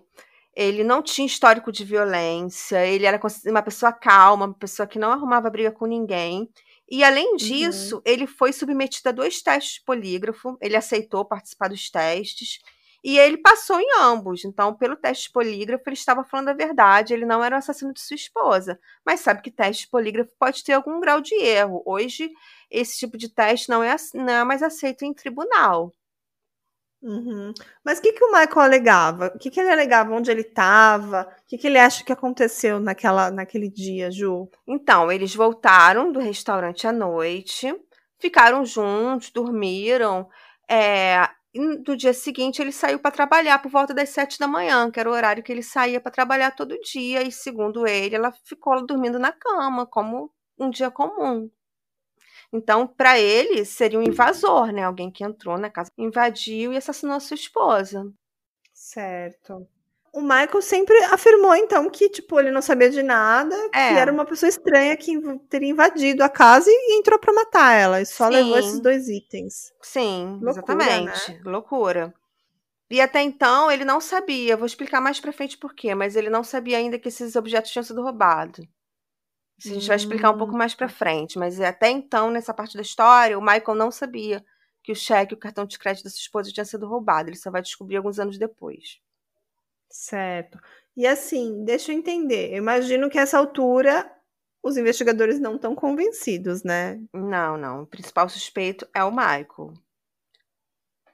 ele 0.56 0.82
não 0.82 1.04
tinha 1.04 1.28
histórico 1.28 1.70
de 1.70 1.84
violência, 1.84 2.86
ele 2.86 3.06
era 3.06 3.20
uma 3.46 3.62
pessoa 3.62 3.92
calma, 3.92 4.46
uma 4.46 4.54
pessoa 4.54 4.88
que 4.88 4.98
não 4.98 5.12
arrumava 5.12 5.50
briga 5.50 5.70
com 5.70 5.86
ninguém. 5.86 6.50
E 6.90 7.04
além 7.04 7.32
uhum. 7.32 7.36
disso, 7.36 7.98
uhum. 7.98 8.02
ele 8.06 8.26
foi 8.26 8.54
submetido 8.54 9.10
a 9.10 9.12
dois 9.12 9.42
testes 9.42 9.74
de 9.74 9.84
polígrafo, 9.84 10.58
ele 10.62 10.78
aceitou 10.78 11.26
participar 11.26 11.68
dos 11.68 11.90
testes. 11.90 12.60
E 13.06 13.20
ele 13.20 13.38
passou 13.38 13.80
em 13.80 13.88
ambos. 14.00 14.44
Então, 14.44 14.74
pelo 14.74 14.96
teste 14.96 15.32
polígrafo, 15.32 15.84
ele 15.88 15.94
estava 15.94 16.24
falando 16.24 16.50
a 16.50 16.54
verdade. 16.54 17.14
Ele 17.14 17.24
não 17.24 17.44
era 17.44 17.56
o 17.56 17.60
assassino 17.60 17.94
de 17.94 18.02
sua 18.02 18.16
esposa. 18.16 18.80
Mas 19.06 19.20
sabe 19.20 19.44
que 19.44 19.52
teste 19.52 19.88
polígrafo 19.88 20.32
pode 20.40 20.64
ter 20.64 20.74
algum 20.74 21.00
grau 21.00 21.22
de 21.22 21.36
erro. 21.36 21.84
Hoje, 21.86 22.32
esse 22.68 22.98
tipo 22.98 23.16
de 23.16 23.30
teste 23.30 23.70
não 23.70 23.84
é, 23.84 23.96
não 24.16 24.34
é 24.34 24.44
mais 24.44 24.64
aceito 24.64 25.06
em 25.06 25.14
tribunal. 25.14 25.94
Uhum. 27.00 27.54
Mas 27.84 28.00
o 28.00 28.02
que, 28.02 28.14
que 28.14 28.24
o 28.24 28.32
Michael 28.32 28.62
alegava? 28.62 29.28
O 29.36 29.38
que, 29.38 29.52
que 29.52 29.60
ele 29.60 29.70
alegava? 29.72 30.12
Onde 30.12 30.32
ele 30.32 30.42
estava? 30.42 31.32
O 31.44 31.48
que, 31.48 31.60
que 31.60 31.68
ele 31.68 31.78
acha 31.78 32.04
que 32.04 32.12
aconteceu 32.12 32.80
naquela, 32.80 33.30
naquele 33.30 33.70
dia, 33.70 34.10
Ju? 34.10 34.50
Então, 34.66 35.12
eles 35.12 35.36
voltaram 35.36 36.12
do 36.12 36.20
restaurante 36.20 36.88
à 36.88 36.92
noite, 36.92 37.72
ficaram 38.18 38.66
juntos, 38.66 39.30
dormiram. 39.30 40.28
É, 40.68 41.30
no 41.60 41.96
dia 41.96 42.14
seguinte 42.14 42.62
ele 42.62 42.72
saiu 42.72 43.00
para 43.00 43.12
trabalhar 43.12 43.60
por 43.60 43.70
volta 43.72 43.94
das 43.94 44.10
sete 44.10 44.38
da 44.40 44.48
manhã, 44.48 44.92
que 44.92 45.00
era 45.00 45.10
o 45.10 45.14
horário 45.14 45.44
que 45.44 45.52
ele 45.52 45.64
saía 45.64 46.02
para 46.02 46.12
trabalhar 46.12 46.52
todo 46.52 46.80
dia. 46.82 47.24
E 47.24 47.32
segundo 47.32 47.88
ele, 47.88 48.16
ela 48.16 48.32
ficou 48.44 48.86
dormindo 48.86 49.18
na 49.20 49.32
cama, 49.32 49.86
como 49.86 50.32
um 50.60 50.70
dia 50.70 50.92
comum. 50.92 51.50
Então, 52.52 52.88
para 52.88 53.20
ele, 53.20 53.66
seria 53.66 54.00
um 54.00 54.04
invasor, 54.04 54.72
né? 54.72 54.84
Alguém 54.84 55.12
que 55.12 55.24
entrou 55.24 55.58
na 55.58 55.70
casa, 55.70 55.92
invadiu 55.98 56.74
e 56.74 56.78
assassinou 56.78 57.16
a 57.16 57.20
sua 57.20 57.36
esposa. 57.36 58.12
Certo. 58.74 59.68
O 60.16 60.22
Michael 60.22 60.62
sempre 60.62 60.98
afirmou, 61.12 61.54
então, 61.56 61.90
que, 61.90 62.08
tipo, 62.08 62.40
ele 62.40 62.50
não 62.50 62.62
sabia 62.62 62.90
de 62.90 63.04
nada, 63.04 63.54
é. 63.74 63.90
que 63.90 64.00
era 64.00 64.10
uma 64.10 64.24
pessoa 64.24 64.48
estranha 64.50 64.96
que 64.96 65.20
teria 65.50 65.70
invadido 65.70 66.24
a 66.24 66.30
casa 66.30 66.70
e 66.70 66.98
entrou 66.98 67.20
para 67.20 67.34
matar 67.34 67.74
ela. 67.74 68.02
E 68.02 68.06
só 68.06 68.28
Sim. 68.28 68.32
levou 68.32 68.58
esses 68.58 68.80
dois 68.80 69.10
itens. 69.10 69.74
Sim, 69.82 70.40
Loucura, 70.42 70.84
exatamente. 70.84 71.32
Né? 71.34 71.42
Loucura. 71.44 72.14
E 72.90 73.02
até 73.02 73.22
então 73.22 73.70
ele 73.70 73.84
não 73.84 74.00
sabia, 74.00 74.56
vou 74.56 74.66
explicar 74.66 75.02
mais 75.02 75.20
pra 75.20 75.34
frente 75.34 75.58
por 75.58 75.74
quê, 75.74 75.94
mas 75.94 76.16
ele 76.16 76.30
não 76.30 76.46
sabia 76.46 76.78
ainda 76.78 76.98
que 76.98 77.10
esses 77.10 77.36
objetos 77.36 77.72
tinham 77.72 77.84
sido 77.84 78.02
roubados. 78.02 78.66
Isso 79.58 79.70
a 79.70 79.74
gente 79.74 79.88
vai 79.88 79.98
explicar 79.98 80.32
um 80.32 80.38
pouco 80.38 80.54
hum. 80.54 80.58
mais 80.58 80.74
pra 80.74 80.88
frente, 80.88 81.38
mas 81.38 81.60
até 81.60 81.90
então, 81.90 82.30
nessa 82.30 82.54
parte 82.54 82.78
da 82.78 82.82
história, 82.82 83.38
o 83.38 83.42
Michael 83.42 83.76
não 83.76 83.92
sabia 83.92 84.42
que 84.82 84.94
o 84.94 84.96
cheque 84.96 85.34
o 85.34 85.38
cartão 85.38 85.66
de 85.66 85.78
crédito 85.78 86.06
da 86.06 86.10
sua 86.10 86.20
esposa 86.20 86.52
tinha 86.52 86.64
sido 86.64 86.88
roubado. 86.88 87.30
Ele 87.30 87.36
só 87.36 87.52
vai 87.52 87.62
descobrir 87.62 87.98
alguns 87.98 88.18
anos 88.18 88.38
depois. 88.38 89.00
Certo. 89.90 90.60
E 90.96 91.06
assim, 91.06 91.64
deixa 91.64 91.92
eu 91.92 91.98
entender. 91.98 92.52
Eu 92.52 92.58
imagino 92.58 93.10
que 93.10 93.18
essa 93.18 93.38
altura 93.38 94.12
os 94.66 94.78
investigadores 94.78 95.40
não 95.40 95.58
estão 95.58 95.76
convencidos, 95.76 96.64
né? 96.64 97.00
Não, 97.14 97.56
não. 97.56 97.84
O 97.84 97.88
principal 97.88 98.28
suspeito 98.28 98.88
é 98.96 99.04
o 99.04 99.12
Michael. 99.12 99.74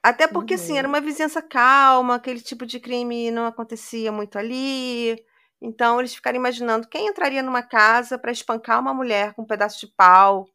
Até 0.02 0.26
porque, 0.26 0.54
uhum. 0.54 0.60
assim, 0.60 0.78
era 0.78 0.88
uhum. 0.88 0.94
uma 0.94 1.02
vizinhança 1.02 1.42
calma, 1.42 2.14
aquele 2.14 2.40
tipo 2.40 2.64
de 2.64 2.80
crime 2.80 3.30
não 3.30 3.44
acontecia 3.44 4.10
muito 4.10 4.38
ali. 4.38 5.22
Então, 5.60 6.00
eles 6.00 6.14
ficaram 6.14 6.38
imaginando 6.38 6.88
quem 6.88 7.08
entraria 7.08 7.42
numa 7.42 7.62
casa 7.62 8.18
para 8.18 8.32
espancar 8.32 8.80
uma 8.80 8.94
mulher 8.94 9.34
com 9.34 9.42
um 9.42 9.46
pedaço 9.46 9.86
de 9.86 9.92
pau. 9.94 10.48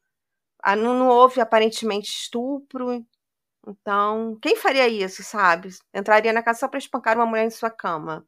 Ah, 0.61 0.75
não, 0.75 0.95
não 0.95 1.07
houve 1.07 1.39
aparentemente 1.39 2.09
estupro. 2.09 3.05
Então, 3.67 4.37
quem 4.41 4.55
faria 4.55 4.87
isso, 4.87 5.23
sabe? 5.23 5.69
Entraria 5.93 6.31
na 6.31 6.41
casa 6.41 6.59
só 6.59 6.67
para 6.67 6.79
espancar 6.79 7.17
uma 7.17 7.25
mulher 7.25 7.45
em 7.45 7.49
sua 7.49 7.69
cama. 7.69 8.25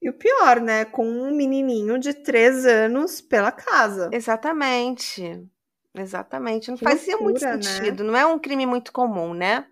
E 0.00 0.08
o 0.08 0.14
pior, 0.14 0.60
né? 0.60 0.84
Com 0.84 1.04
um 1.04 1.34
menininho 1.34 1.98
de 1.98 2.14
três 2.14 2.64
anos 2.64 3.20
pela 3.20 3.50
casa. 3.50 4.08
Exatamente. 4.12 5.44
Exatamente. 5.92 6.70
Não 6.70 6.76
que 6.76 6.84
fazia 6.84 7.16
loucura, 7.16 7.32
muito 7.32 7.44
né? 7.44 7.62
sentido. 7.62 8.04
Né? 8.04 8.10
Não 8.10 8.16
é 8.16 8.26
um 8.26 8.38
crime 8.38 8.66
muito 8.66 8.92
comum, 8.92 9.34
né? 9.34 9.66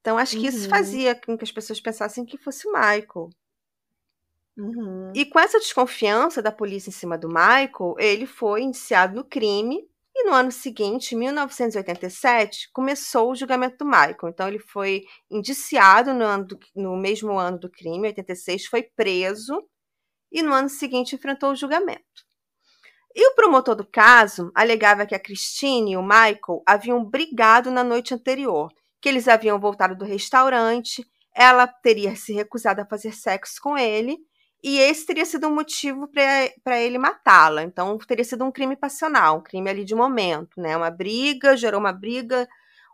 Então, 0.00 0.16
acho 0.16 0.36
que 0.36 0.42
uhum. 0.42 0.48
isso 0.48 0.68
fazia 0.68 1.14
com 1.14 1.36
que 1.36 1.44
as 1.44 1.50
pessoas 1.50 1.80
pensassem 1.80 2.24
que 2.24 2.38
fosse 2.38 2.68
o 2.68 2.72
Michael. 2.72 3.30
Uhum. 4.56 5.12
E 5.14 5.24
com 5.24 5.40
essa 5.40 5.58
desconfiança 5.58 6.40
da 6.40 6.52
polícia 6.52 6.90
em 6.90 6.92
cima 6.92 7.18
do 7.18 7.28
Michael, 7.28 7.94
ele 7.98 8.26
foi 8.26 8.62
indiciado 8.62 9.14
no 9.14 9.24
crime 9.24 9.88
e 10.20 10.24
no 10.24 10.32
ano 10.32 10.50
seguinte, 10.50 11.14
1987, 11.14 12.70
começou 12.72 13.30
o 13.30 13.36
julgamento 13.36 13.78
do 13.78 13.84
Michael. 13.84 14.28
Então 14.28 14.48
ele 14.48 14.58
foi 14.58 15.04
indiciado 15.30 16.12
no, 16.12 16.44
do, 16.44 16.58
no 16.74 16.96
mesmo 16.96 17.38
ano 17.38 17.56
do 17.56 17.70
crime, 17.70 18.08
86, 18.08 18.66
foi 18.66 18.82
preso 18.82 19.62
e 20.32 20.42
no 20.42 20.52
ano 20.52 20.68
seguinte 20.68 21.14
enfrentou 21.14 21.52
o 21.52 21.56
julgamento. 21.56 22.02
E 23.14 23.28
o 23.28 23.34
promotor 23.36 23.76
do 23.76 23.86
caso 23.86 24.50
alegava 24.56 25.06
que 25.06 25.14
a 25.14 25.20
Christine 25.20 25.92
e 25.92 25.96
o 25.96 26.02
Michael 26.02 26.62
haviam 26.66 27.04
brigado 27.04 27.70
na 27.70 27.84
noite 27.84 28.12
anterior, 28.12 28.72
que 29.00 29.08
eles 29.08 29.28
haviam 29.28 29.60
voltado 29.60 29.96
do 29.96 30.04
restaurante, 30.04 31.06
ela 31.32 31.68
teria 31.68 32.16
se 32.16 32.32
recusado 32.32 32.80
a 32.80 32.86
fazer 32.86 33.14
sexo 33.14 33.60
com 33.62 33.78
ele 33.78 34.18
e 34.62 34.78
esse 34.78 35.06
teria 35.06 35.24
sido 35.24 35.46
um 35.46 35.54
motivo 35.54 36.08
para 36.08 36.80
ele 36.80 36.98
matá-la. 36.98 37.62
Então, 37.62 37.96
teria 37.98 38.24
sido 38.24 38.44
um 38.44 38.50
crime 38.52 38.76
passional, 38.76 39.38
um 39.38 39.42
crime 39.42 39.70
ali 39.70 39.84
de 39.84 39.94
momento, 39.94 40.60
né? 40.60 40.76
Uma 40.76 40.90
briga, 40.90 41.56
gerou 41.56 41.80
uma 41.80 41.92
briga, 41.92 42.48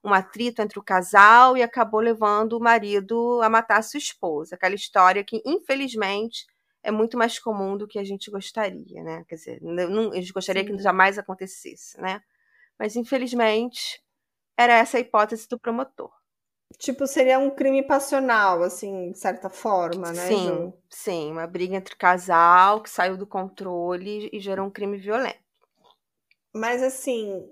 um 0.05 0.13
atrito 0.13 0.61
entre 0.61 0.79
o 0.79 0.83
casal 0.83 1.57
e 1.57 1.63
acabou 1.63 2.01
levando 2.01 2.55
o 2.55 2.61
marido 2.61 3.41
a 3.43 3.49
matar 3.49 3.79
a 3.79 3.83
sua 3.83 3.99
esposa. 3.99 4.55
Aquela 4.55 4.75
história 4.75 5.25
que, 5.25 5.43
infelizmente, 5.47 6.47
é 6.83 6.91
muito 6.91 7.17
mais 7.17 7.39
comum 7.39 7.79
do 7.79 7.89
que 7.89 7.99
a 7.99 8.05
gente 8.05 8.31
gostaria, 8.31 9.03
né? 9.03 9.25
Quer 9.27 9.37
dizer, 9.37 9.59
não, 9.63 10.13
a 10.13 10.17
gente 10.17 10.33
gostaria 10.33 10.63
Sim. 10.63 10.77
que 10.77 10.83
jamais 10.83 11.19
acontecesse, 11.19 11.99
né? 12.01 12.21
Mas, 12.79 12.95
infelizmente, 12.97 14.03
era 14.57 14.75
essa 14.75 14.99
a 14.99 15.01
hipótese 15.01 15.49
do 15.49 15.59
promotor. 15.59 16.13
Tipo, 16.79 17.07
seria 17.07 17.39
um 17.39 17.51
crime 17.51 17.83
passional, 17.83 18.63
assim, 18.63 19.13
de 19.13 19.19
certa 19.19 19.49
forma, 19.49 20.13
né? 20.13 20.27
Sim, 20.27 20.47
Ju? 20.47 20.75
sim. 20.91 21.33
Uma 21.33 21.47
briga 21.47 21.77
entre 21.77 21.97
casal 21.97 22.83
que 22.83 22.91
saiu 22.91 23.17
do 23.17 23.27
controle 23.27 24.29
e 24.33 24.41
gerou 24.41 24.67
um 24.67 24.71
crime 24.71 24.97
violento. 24.97 25.39
Mas, 26.53 26.83
assim, 26.83 27.49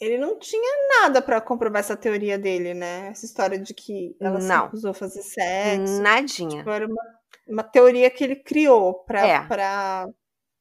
ele 0.00 0.16
não 0.16 0.38
tinha 0.38 1.00
nada 1.00 1.20
para 1.20 1.40
comprovar 1.40 1.80
essa 1.80 1.96
teoria 1.96 2.38
dele, 2.38 2.72
né? 2.72 3.08
Essa 3.08 3.26
história 3.26 3.58
de 3.58 3.74
que 3.74 4.16
ela 4.20 4.38
não. 4.38 4.40
se 4.40 4.64
recusou 4.64 4.90
a 4.90 4.94
fazer 4.94 5.22
sexo. 5.22 6.00
Nadinha. 6.00 6.58
Tipo, 6.58 6.70
era 6.70 6.86
uma, 6.86 7.02
uma 7.46 7.62
teoria 7.62 8.10
que 8.10 8.24
ele 8.24 8.36
criou 8.36 9.04
pra, 9.04 9.26
é. 9.26 9.46
pra 9.46 10.08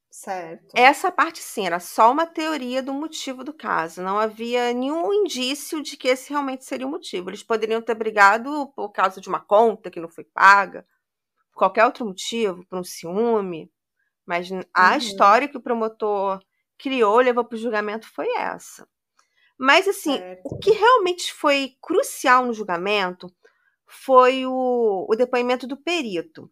Certo. 0.09 0.73
Essa 0.75 1.11
parte 1.11 1.39
sim, 1.39 1.67
era 1.67 1.79
só 1.79 2.11
uma 2.11 2.25
teoria 2.25 2.81
do 2.81 2.93
motivo 2.93 3.43
do 3.43 3.53
caso. 3.53 4.01
Não 4.01 4.17
havia 4.17 4.73
nenhum 4.73 5.13
indício 5.13 5.83
de 5.83 5.95
que 5.95 6.07
esse 6.07 6.31
realmente 6.31 6.65
seria 6.65 6.87
o 6.87 6.89
motivo. 6.89 7.29
Eles 7.29 7.43
poderiam 7.43 7.81
ter 7.81 7.93
brigado 7.93 8.71
por 8.75 8.89
causa 8.89 9.21
de 9.21 9.29
uma 9.29 9.39
conta 9.39 9.91
que 9.91 9.99
não 9.99 10.09
foi 10.09 10.23
paga, 10.23 10.85
qualquer 11.53 11.85
outro 11.85 12.05
motivo, 12.05 12.65
por 12.65 12.79
um 12.79 12.83
ciúme. 12.83 13.71
Mas 14.25 14.49
a 14.73 14.91
uhum. 14.91 14.97
história 14.97 15.47
que 15.47 15.57
o 15.57 15.61
promotor 15.61 16.39
criou, 16.77 17.19
levou 17.19 17.45
para 17.45 17.55
o 17.55 17.59
julgamento, 17.59 18.07
foi 18.11 18.27
essa. 18.35 18.87
Mas, 19.57 19.87
assim, 19.87 20.17
certo. 20.17 20.41
o 20.45 20.57
que 20.57 20.71
realmente 20.71 21.33
foi 21.33 21.75
crucial 21.81 22.45
no 22.45 22.53
julgamento 22.53 23.31
foi 23.85 24.45
o, 24.45 25.05
o 25.09 25.15
depoimento 25.15 25.67
do 25.67 25.77
perito 25.77 26.49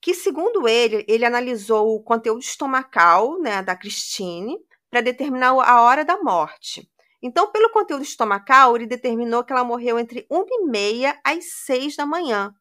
que, 0.00 0.14
segundo 0.14 0.68
ele, 0.68 1.04
ele 1.08 1.24
analisou 1.24 1.94
o 1.94 2.02
conteúdo 2.02 2.40
estomacal 2.40 3.38
né, 3.40 3.62
da 3.62 3.74
Christine 3.74 4.58
para 4.90 5.00
determinar 5.00 5.50
a 5.50 5.82
hora 5.82 6.04
da 6.04 6.22
morte. 6.22 6.88
Então, 7.22 7.50
pelo 7.50 7.70
conteúdo 7.70 8.02
estomacal, 8.02 8.76
ele 8.76 8.86
determinou 8.86 9.42
que 9.42 9.52
ela 9.52 9.64
morreu 9.64 9.98
entre 9.98 10.26
1 10.30 10.44
e 10.48 10.66
meia 10.66 11.20
às 11.24 11.44
6 11.64 11.96
da 11.96 12.06
manhã. 12.06 12.54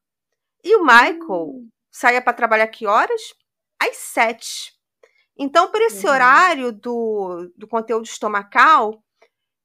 E 0.63 0.75
o 0.75 0.83
Michael 0.83 1.19
hum. 1.29 1.69
saía 1.91 2.21
para 2.21 2.33
trabalhar 2.33 2.67
que 2.67 2.87
horas? 2.87 3.21
Às 3.79 3.97
7. 3.97 4.73
Então, 5.37 5.69
por 5.69 5.81
esse 5.81 6.05
uhum. 6.07 6.13
horário 6.13 6.71
do, 6.71 7.51
do 7.55 7.67
conteúdo 7.67 8.05
estomacal, 8.05 9.03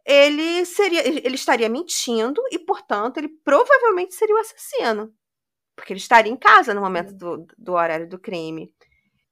ele 0.05 0.67
seria 0.67 1.07
ele 1.07 1.35
estaria 1.37 1.69
mentindo 1.69 2.43
e, 2.51 2.59
portanto, 2.59 3.19
ele 3.19 3.29
provavelmente 3.29 4.15
seria 4.15 4.35
o 4.35 4.39
assassino 4.39 5.15
porque 5.81 5.95
ele 5.95 6.01
estaria 6.01 6.31
em 6.31 6.37
casa 6.37 6.75
no 6.75 6.83
momento 6.83 7.15
do, 7.15 7.47
do 7.57 7.73
horário 7.73 8.07
do 8.07 8.19
crime. 8.19 8.71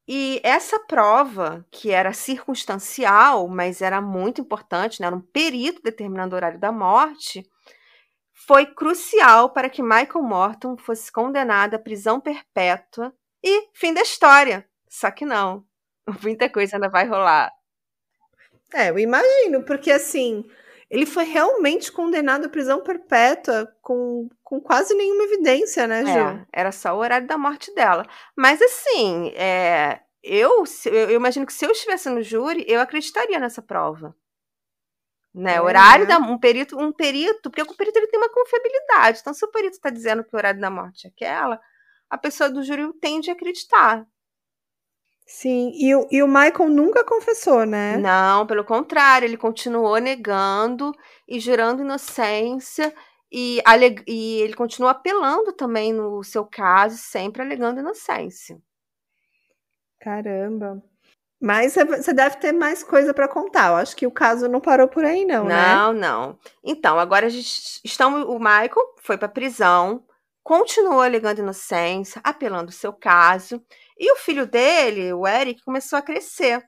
E 0.09 0.41
essa 0.43 0.81
prova, 0.81 1.67
que 1.71 1.91
era 1.91 2.15
circunstancial, 2.15 3.47
mas 3.47 3.83
era 3.83 4.01
muito 4.01 4.41
importante, 4.41 4.99
né? 4.99 5.07
era 5.07 5.15
um 5.15 5.21
perito 5.21 5.83
determinando 5.83 6.35
o 6.35 6.37
horário 6.37 6.59
da 6.59 6.73
morte, 6.73 7.47
foi 8.47 8.65
crucial 8.65 9.51
para 9.51 9.69
que 9.69 9.83
Michael 9.83 10.23
Morton 10.23 10.79
fosse 10.79 11.13
condenado 11.13 11.75
à 11.75 11.79
prisão 11.79 12.19
perpétua 12.19 13.13
e 13.45 13.69
fim 13.75 13.93
da 13.93 14.01
história. 14.01 14.67
Só 14.89 15.11
que 15.11 15.27
não. 15.27 15.67
Muita 16.23 16.49
coisa 16.49 16.77
ainda 16.77 16.89
vai 16.89 17.07
rolar. 17.07 17.53
É, 18.73 18.89
eu 18.89 18.99
imagino, 18.99 19.63
porque 19.67 19.91
assim, 19.91 20.43
ele 20.91 21.05
foi 21.05 21.25
realmente 21.25 21.93
condenado 21.93 22.47
à 22.47 22.49
prisão 22.49 22.83
perpétua 22.83 23.71
com, 23.83 24.29
com 24.43 24.61
quase 24.61 24.95
nenhuma 24.95 25.25
evidência, 25.25 25.87
né, 25.87 26.05
Ju? 26.05 26.19
É, 26.19 26.47
era 26.53 26.73
só 26.73 26.95
o 26.95 26.99
horário 26.99 27.27
da 27.27 27.37
morte 27.37 27.75
dela. 27.75 28.07
Mas 28.35 28.61
assim, 28.63 29.29
é, 29.35 30.01
eu, 30.23 30.65
eu, 30.87 31.11
imagino 31.11 31.45
que 31.45 31.53
se 31.53 31.67
eu 31.67 31.71
estivesse 31.71 32.09
no 32.09 32.23
júri, 32.23 32.65
eu 32.67 32.81
acreditaria 32.81 33.39
nessa 33.39 33.61
prova. 33.61 34.17
Né? 35.35 35.57
É, 35.57 35.61
horário 35.61 36.07
né? 36.07 36.19
da 36.19 36.19
um 36.19 36.39
perito, 36.39 36.79
um 36.79 36.91
perito, 36.91 37.51
porque 37.51 37.63
o 37.63 37.77
perito 37.77 37.99
ele 37.99 38.09
tem 38.09 38.19
uma 38.19 38.33
confiabilidade. 38.33 39.19
Então, 39.21 39.35
se 39.35 39.45
o 39.45 39.51
perito 39.51 39.77
está 39.77 39.91
dizendo 39.91 40.25
que 40.25 40.35
o 40.35 40.39
horário 40.39 40.61
da 40.61 40.71
morte 40.71 41.07
é 41.07 41.11
aquela, 41.11 41.61
a 42.09 42.17
pessoa 42.17 42.49
do 42.49 42.63
júri 42.63 42.91
tende 42.95 43.31
a 43.31 43.35
acreditar. 43.35 44.07
Sim, 45.31 45.73
e 45.75 45.95
o, 45.95 46.09
e 46.11 46.23
o 46.23 46.27
Michael 46.27 46.71
nunca 46.71 47.05
confessou, 47.05 47.67
né? 47.67 47.99
Não, 47.99 48.47
pelo 48.47 48.65
contrário, 48.65 49.27
ele 49.27 49.37
continuou 49.37 49.99
negando 49.99 50.91
e 51.29 51.39
jurando 51.39 51.83
inocência. 51.83 52.95
E, 53.31 53.63
e 54.07 54.41
ele 54.41 54.55
continua 54.55 54.93
apelando 54.93 55.53
também 55.53 55.93
no 55.93 56.25
seu 56.25 56.47
caso, 56.47 56.97
sempre 56.97 57.43
alegando 57.43 57.81
inocência. 57.81 58.59
Caramba. 60.01 60.83
Mas 61.39 61.75
você 61.75 62.15
deve 62.15 62.37
ter 62.39 62.53
mais 62.53 62.83
coisa 62.83 63.13
para 63.13 63.29
contar. 63.29 63.69
Eu 63.69 63.77
acho 63.77 63.95
que 63.95 64.07
o 64.07 64.11
caso 64.11 64.49
não 64.49 64.63
parou 64.63 64.89
por 64.89 65.05
aí, 65.05 65.27
não, 65.27 65.43
não 65.43 65.45
né? 65.45 65.75
Não, 65.75 65.93
não. 65.93 66.39
Então, 66.65 66.99
agora 66.99 67.27
a 67.27 67.29
gente 67.29 67.81
estamos, 67.85 68.25
o 68.25 68.39
Michael 68.39 68.95
foi 69.03 69.19
para 69.19 69.29
prisão, 69.29 70.03
continuou 70.43 71.03
alegando 71.03 71.43
inocência, 71.43 72.19
apelando 72.25 72.71
o 72.71 72.75
seu 72.75 72.91
caso, 72.91 73.63
e 73.99 74.13
o 74.13 74.17
filho 74.17 74.47
dele, 74.47 75.13
o 75.13 75.27
Eric, 75.27 75.63
começou 75.63 75.99
a 75.99 76.03
crescer. 76.03 76.63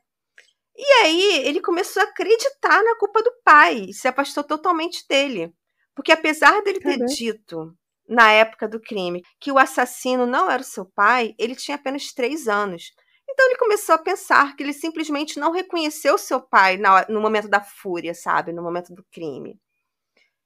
E 0.77 0.85
aí 1.03 1.47
ele 1.47 1.61
começou 1.61 2.03
a 2.03 2.07
acreditar 2.07 2.83
na 2.83 2.97
culpa 2.97 3.23
do 3.23 3.33
pai 3.45 3.87
e 3.89 3.95
se 3.95 4.09
afastou 4.09 4.43
totalmente 4.43 5.05
dele. 5.09 5.53
Porque 5.95 6.13
apesar 6.13 6.63
dele 6.63 6.81
ter 6.81 7.05
dito 7.07 7.75
na 8.09 8.33
época 8.33 8.67
do 8.67 8.81
crime 8.81 9.23
que 9.39 9.53
o 9.53 9.59
assassino 9.59 10.27
não 10.27 10.51
era 10.51 10.63
o 10.63 10.65
seu 10.65 10.87
pai, 10.87 11.35
ele 11.39 11.55
tinha 11.55 11.77
apenas 11.77 12.13
três 12.13 12.49
anos. 12.49 12.93
Então 13.29 13.47
ele 13.47 13.59
começou 13.59 13.95
a 13.95 13.99
pensar 13.99 14.57
que 14.57 14.63
ele 14.63 14.73
simplesmente 14.73 15.39
não 15.39 15.53
reconheceu 15.53 16.19
seu 16.19 16.41
pai 16.41 16.79
no 17.09 17.21
momento 17.21 17.49
da 17.49 17.61
fúria, 17.61 18.15
sabe? 18.15 18.53
No 18.53 18.63
momento 18.63 18.93
do 18.95 19.05
crime. 19.13 19.57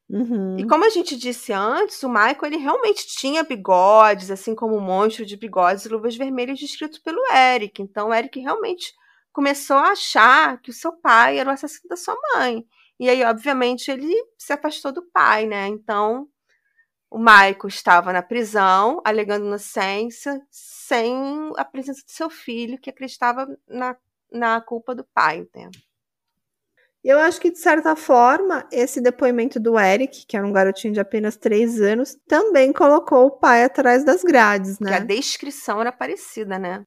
Uhum. 0.09 0.59
E 0.59 0.67
como 0.67 0.85
a 0.85 0.91
gente 0.91 1.17
disse 1.17 1.53
antes, 1.53 2.03
o 2.03 2.09
Michael 2.09 2.45
ele 2.45 2.57
realmente 2.59 3.07
tinha 3.07 3.43
bigodes, 3.43 4.31
assim 4.31 4.55
como 4.55 4.77
o 4.77 4.81
monstro 4.81 5.25
de 5.25 5.37
bigodes 5.37 5.85
e 5.85 5.89
luvas 5.89 6.15
vermelhas 6.15 6.59
descrito 6.59 7.03
pelo 7.03 7.21
Eric. 7.33 7.81
Então 7.81 8.09
o 8.09 8.15
Eric 8.15 8.39
realmente 8.39 8.93
começou 9.33 9.77
a 9.77 9.91
achar 9.91 10.61
que 10.61 10.71
o 10.71 10.75
seu 10.75 10.93
pai 10.93 11.39
era 11.39 11.51
o 11.51 11.53
assassino 11.53 11.89
da 11.89 11.97
sua 11.97 12.17
mãe. 12.35 12.65
E 12.99 13.09
aí, 13.11 13.25
obviamente, 13.25 13.91
ele 13.91 14.15
se 14.39 14.53
afastou 14.53 14.93
do 14.93 15.03
pai, 15.11 15.47
né? 15.47 15.67
Então, 15.67 16.29
o 17.11 17.19
Michael 17.19 17.67
estava 17.67 18.13
na 18.13 18.23
prisão, 18.23 19.01
alegando 19.05 19.47
inocência, 19.47 20.41
sem 20.51 21.53
a 21.57 21.65
presença 21.65 22.05
do 22.05 22.11
seu 22.11 22.31
filho, 22.31 22.79
que 22.79 22.91
acreditava 22.91 23.47
na, 23.69 23.97
na 24.31 24.61
culpa 24.61 24.95
do 24.95 25.05
pai. 25.13 25.47
Né? 25.55 25.71
Eu 27.05 27.19
acho 27.19 27.39
que, 27.39 27.51
de 27.51 27.59
certa 27.59 27.95
forma, 27.95 28.67
esse 28.73 28.99
depoimento 28.99 29.61
do 29.61 29.79
Eric, 29.79 30.25
que 30.27 30.37
era 30.39 30.47
um 30.47 30.53
garotinho 30.53 30.95
de 30.95 31.01
apenas 31.01 31.37
três 31.37 31.79
anos, 31.79 32.17
também 32.27 32.73
colocou 32.73 33.27
o 33.27 33.31
pai 33.31 33.63
atrás 33.63 34.03
das 34.05 34.23
grades, 34.23 34.79
né? 34.79 34.89
Que 34.89 34.97
a 34.97 35.05
descrição 35.05 35.83
era 35.83 35.93
parecida, 35.93 36.59
né? 36.59 36.83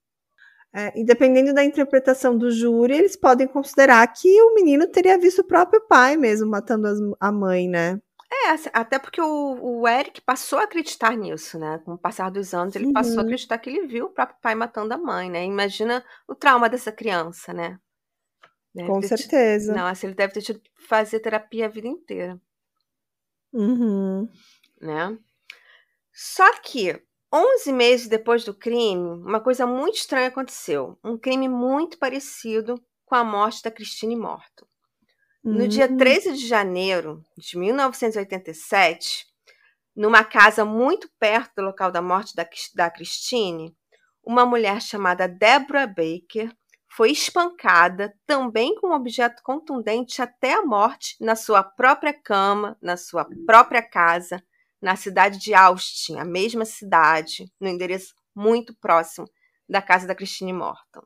É, 0.76 0.92
e 1.00 1.06
dependendo 1.06 1.54
da 1.54 1.64
interpretação 1.64 2.36
do 2.36 2.52
júri, 2.52 2.96
eles 2.96 3.16
podem 3.16 3.48
considerar 3.48 4.06
que 4.08 4.42
o 4.42 4.56
menino 4.56 4.88
teria 4.88 5.20
visto 5.20 5.40
o 5.40 5.48
próprio 5.48 5.82
pai 5.88 6.18
mesmo 6.18 6.50
matando 6.50 6.88
as, 6.88 7.00
a 7.20 7.32
mãe, 7.32 7.70
né? 7.70 8.00
É, 8.30 8.50
assim, 8.52 8.70
até 8.74 9.00
porque 9.00 9.22
o, 9.22 9.82
o, 9.82 9.88
Eric 9.88 10.20
passou 10.22 10.60
a 10.60 10.64
acreditar 10.64 11.16
nisso, 11.16 11.58
né? 11.58 11.80
Com 11.86 11.94
o 11.94 11.98
passar 11.98 12.30
dos 12.30 12.54
anos, 12.54 12.76
ele 12.76 12.88
uhum. 12.88 12.94
passou 12.94 13.14
a 13.14 13.16
uhum. 13.18 13.22
acreditar 13.22 13.58
que 13.58 13.70
ele 13.70 13.88
viu 13.88 14.06
o 14.06 14.10
próprio 14.10 14.38
pai 14.42 14.54
matando 14.54 14.94
a 14.94 14.98
mãe, 14.98 15.30
né? 15.30 15.46
Imagina 15.46 16.04
o 16.28 16.36
trauma 16.36 16.68
dessa 16.68 16.92
criança, 16.92 17.54
né? 17.54 17.80
Deve 18.78 18.90
Com 18.90 19.02
certeza. 19.02 19.74
Tido... 19.74 19.76
Não, 19.76 19.88
assim, 19.88 20.06
ele 20.06 20.16
deve 20.16 20.34
ter 20.34 20.42
tido 20.44 20.60
que 20.60 20.70
fazer 20.88 21.20
terapia 21.20 21.66
a 21.66 21.70
vida 21.70 21.88
inteira. 21.88 22.40
Uhum. 23.52 24.30
Né? 24.80 25.18
Só 26.14 26.60
que, 26.62 27.02
11 27.34 27.74
meses 27.74 28.08
depois 28.08 28.44
do 28.44 28.54
crime, 28.54 29.20
uma 29.20 29.40
coisa 29.40 29.66
muito 29.66 29.96
estranha 29.96 30.28
aconteceu. 30.28 30.96
Um 31.04 31.18
crime 31.18 31.50
muito 31.50 31.98
parecido 31.98 32.80
com 33.04 33.16
a 33.16 33.24
morte 33.24 33.64
da 33.64 33.72
Christine 33.72 34.16
Morton. 34.16 34.68
No 35.44 35.64
hum. 35.64 35.68
dia 35.68 35.88
13 35.88 36.34
de 36.34 36.46
janeiro 36.46 37.24
de 37.36 37.58
1987, 37.58 39.26
numa 39.96 40.24
casa 40.24 40.64
muito 40.64 41.10
perto 41.20 41.56
do 41.56 41.64
local 41.64 41.92
da 41.92 42.02
morte 42.02 42.36
da, 42.36 42.48
da 42.76 42.92
Christine, 42.92 43.76
uma 44.24 44.46
mulher 44.46 44.82
chamada 44.82 45.28
Deborah 45.28 45.88
Baker 45.88 46.56
foi 46.98 47.12
espancada 47.12 48.12
também 48.26 48.74
com 48.74 48.88
um 48.88 48.94
objeto 48.94 49.44
contundente 49.44 50.20
até 50.20 50.54
a 50.54 50.66
morte 50.66 51.16
na 51.22 51.36
sua 51.36 51.64
própria 51.64 52.12
cama, 52.12 52.76
na 52.82 52.98
sua 52.98 53.24
própria 53.46 53.84
casa, 53.84 54.44
na 54.82 54.96
cidade 54.96 55.38
de 55.38 55.54
Austin, 55.54 56.18
a 56.18 56.26
mesma 56.26 56.66
cidade, 56.66 57.54
no 57.62 57.68
endereço 57.68 58.16
muito 58.36 58.76
próximo 58.78 59.30
da 59.70 59.80
casa 59.80 60.08
da 60.08 60.16
Christine 60.16 60.52
Morton. 60.52 61.04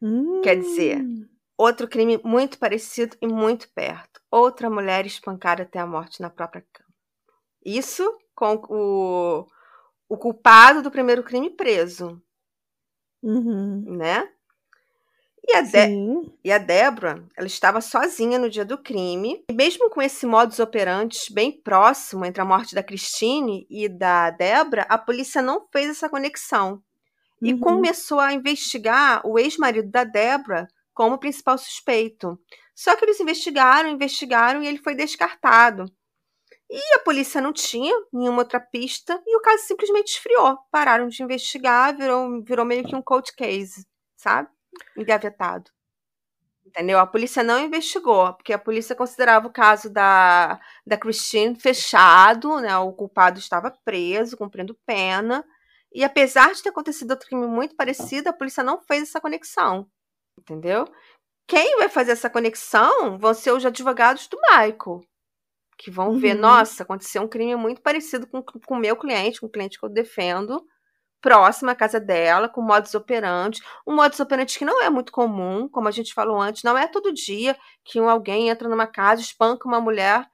Hum. 0.00 0.40
Quer 0.42 0.58
dizer, 0.58 1.02
hum. 1.02 1.28
Outro 1.58 1.86
crime 1.86 2.18
muito 2.24 2.58
parecido 2.58 3.14
e 3.20 3.26
muito 3.26 3.70
perto. 3.74 4.22
Outra 4.30 4.70
mulher 4.70 5.04
espancada 5.04 5.64
até 5.64 5.78
a 5.80 5.86
morte 5.86 6.22
na 6.22 6.30
própria 6.30 6.66
cama. 6.72 6.88
Isso 7.62 8.18
com 8.34 8.54
o, 8.70 9.46
o 10.08 10.16
culpado 10.16 10.82
do 10.82 10.90
primeiro 10.90 11.22
crime 11.22 11.50
preso. 11.50 12.20
Uhum. 13.22 13.96
Né? 13.98 14.26
E 15.44 15.54
a, 15.54 15.60
De 15.60 16.32
e 16.44 16.52
a 16.52 16.58
Débora, 16.58 17.24
ela 17.36 17.48
estava 17.48 17.80
sozinha 17.80 18.38
no 18.38 18.48
dia 18.48 18.64
do 18.64 18.78
crime. 18.78 19.44
E 19.50 19.52
mesmo 19.52 19.90
com 19.90 20.00
esse 20.00 20.24
modus 20.24 20.60
operandi 20.60 21.18
bem 21.32 21.50
próximo 21.50 22.24
entre 22.24 22.40
a 22.40 22.44
morte 22.44 22.74
da 22.74 22.82
Christine 22.82 23.66
e 23.68 23.88
da 23.88 24.30
Débora, 24.30 24.86
a 24.88 24.96
polícia 24.96 25.42
não 25.42 25.66
fez 25.72 25.90
essa 25.90 26.08
conexão. 26.08 26.80
E 27.42 27.52
uhum. 27.52 27.58
começou 27.58 28.20
a 28.20 28.32
investigar 28.32 29.20
o 29.26 29.36
ex-marido 29.36 29.90
da 29.90 30.04
Débora 30.04 30.68
como 30.94 31.18
principal 31.18 31.58
suspeito. 31.58 32.38
Só 32.74 32.94
que 32.94 33.04
eles 33.04 33.18
investigaram, 33.18 33.88
investigaram 33.88 34.62
e 34.62 34.68
ele 34.68 34.78
foi 34.78 34.94
descartado. 34.94 35.86
E 36.70 36.94
a 36.94 37.00
polícia 37.00 37.40
não 37.40 37.52
tinha 37.52 37.94
nenhuma 38.12 38.38
outra 38.38 38.60
pista 38.60 39.20
e 39.26 39.36
o 39.36 39.40
caso 39.40 39.64
simplesmente 39.64 40.12
esfriou. 40.12 40.56
Pararam 40.70 41.08
de 41.08 41.22
investigar, 41.22 41.96
virou, 41.96 42.42
virou 42.42 42.64
meio 42.64 42.84
que 42.84 42.94
um 42.94 43.02
cold 43.02 43.30
case, 43.36 43.84
sabe? 44.16 44.48
Engavetado. 44.96 45.70
Entendeu? 46.64 46.98
A 46.98 47.06
polícia 47.06 47.42
não 47.42 47.60
investigou, 47.60 48.32
porque 48.34 48.52
a 48.52 48.58
polícia 48.58 48.94
considerava 48.94 49.46
o 49.46 49.52
caso 49.52 49.90
da, 49.90 50.60
da 50.86 50.96
Christine 50.96 51.58
fechado, 51.58 52.60
né? 52.60 52.76
O 52.78 52.92
culpado 52.92 53.38
estava 53.38 53.70
preso, 53.84 54.36
cumprindo 54.36 54.78
pena. 54.86 55.44
E 55.92 56.04
apesar 56.04 56.52
de 56.54 56.62
ter 56.62 56.70
acontecido 56.70 57.10
outro 57.10 57.28
crime 57.28 57.46
muito 57.46 57.76
parecido, 57.76 58.28
a 58.28 58.32
polícia 58.32 58.62
não 58.62 58.80
fez 58.80 59.02
essa 59.02 59.20
conexão. 59.20 59.86
Entendeu? 60.38 60.86
Quem 61.46 61.76
vai 61.76 61.88
fazer 61.88 62.12
essa 62.12 62.30
conexão 62.30 63.18
vão 63.18 63.34
ser 63.34 63.52
os 63.52 63.66
advogados 63.66 64.26
do 64.28 64.38
Michael. 64.40 65.02
Que 65.76 65.90
vão 65.90 66.10
uhum. 66.10 66.18
ver, 66.18 66.34
nossa, 66.34 66.84
aconteceu 66.84 67.22
um 67.22 67.28
crime 67.28 67.56
muito 67.56 67.82
parecido 67.82 68.26
com 68.26 68.42
o 68.70 68.78
meu 68.78 68.96
cliente, 68.96 69.40
com 69.40 69.46
o 69.46 69.50
cliente 69.50 69.78
que 69.78 69.84
eu 69.84 69.90
defendo, 69.90 70.64
próximo 71.22 71.70
à 71.70 71.74
casa 71.74 72.00
dela, 72.00 72.48
com 72.48 72.60
modus 72.60 72.94
operandi. 72.94 73.62
Um 73.86 73.94
modus 73.94 74.20
operandi 74.20 74.58
que 74.58 74.64
não 74.64 74.82
é 74.82 74.90
muito 74.90 75.12
comum, 75.12 75.68
como 75.68 75.88
a 75.88 75.92
gente 75.92 76.12
falou 76.12 76.38
antes, 76.38 76.64
não 76.64 76.76
é 76.76 76.86
todo 76.88 77.14
dia 77.14 77.56
que 77.84 78.00
um 78.00 78.10
alguém 78.10 78.48
entra 78.50 78.68
numa 78.68 78.86
casa, 78.86 79.22
espanca 79.22 79.66
uma 79.66 79.80
mulher 79.80 80.26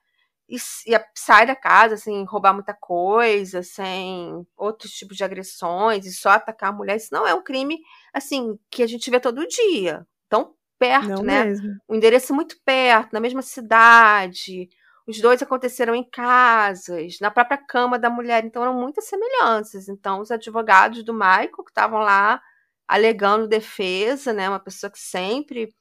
e, 0.49 0.55
e 0.55 0.99
sai 1.15 1.45
da 1.45 1.55
casa 1.55 1.95
sem 1.95 2.25
roubar 2.25 2.53
muita 2.53 2.73
coisa, 2.73 3.61
sem 3.61 4.45
outros 4.57 4.91
tipos 4.91 5.15
de 5.15 5.23
agressões 5.23 6.05
e 6.05 6.11
só 6.11 6.31
atacar 6.31 6.71
a 6.71 6.75
mulher. 6.75 6.97
Isso 6.97 7.13
não 7.13 7.25
é 7.25 7.33
um 7.33 7.43
crime 7.43 7.79
assim, 8.11 8.57
que 8.71 8.81
a 8.81 8.87
gente 8.87 9.09
vê 9.11 9.19
todo 9.19 9.47
dia. 9.47 10.05
Tão 10.27 10.55
perto, 10.79 11.09
Não 11.09 11.23
né? 11.23 11.45
Mesmo. 11.45 11.77
O 11.87 11.93
endereço 11.93 12.33
muito 12.33 12.55
perto, 12.65 13.13
na 13.13 13.19
mesma 13.19 13.43
cidade. 13.43 14.69
Os 15.09 15.19
dois 15.19 15.41
aconteceram 15.41 15.95
em 15.95 16.03
casas, 16.03 17.17
na 17.19 17.31
própria 17.31 17.57
cama 17.57 17.97
da 17.97 18.11
mulher, 18.11 18.45
então 18.45 18.61
eram 18.61 18.75
muitas 18.75 19.05
semelhanças. 19.05 19.89
Então, 19.89 20.19
os 20.19 20.29
advogados 20.29 21.03
do 21.03 21.15
Michael, 21.15 21.63
que 21.63 21.71
estavam 21.71 21.99
lá 21.99 22.39
alegando 22.87 23.47
defesa, 23.47 24.31
né, 24.31 24.47
uma 24.47 24.59
pessoa 24.59 24.91
que 24.91 24.99
sempre 24.99 25.73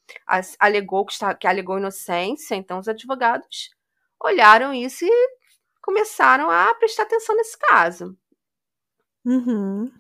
alegou 0.59 1.05
que, 1.05 1.12
está, 1.12 1.35
que 1.35 1.47
alegou 1.47 1.77
inocência, 1.77 2.55
então 2.55 2.79
os 2.79 2.88
advogados 2.88 3.69
olharam 4.19 4.73
isso 4.73 5.05
e 5.05 5.29
começaram 5.83 6.51
a 6.51 6.75
prestar 6.77 7.03
atenção 7.03 7.37
nesse 7.37 7.59
caso. 7.59 8.17
Uhum. 9.27 9.93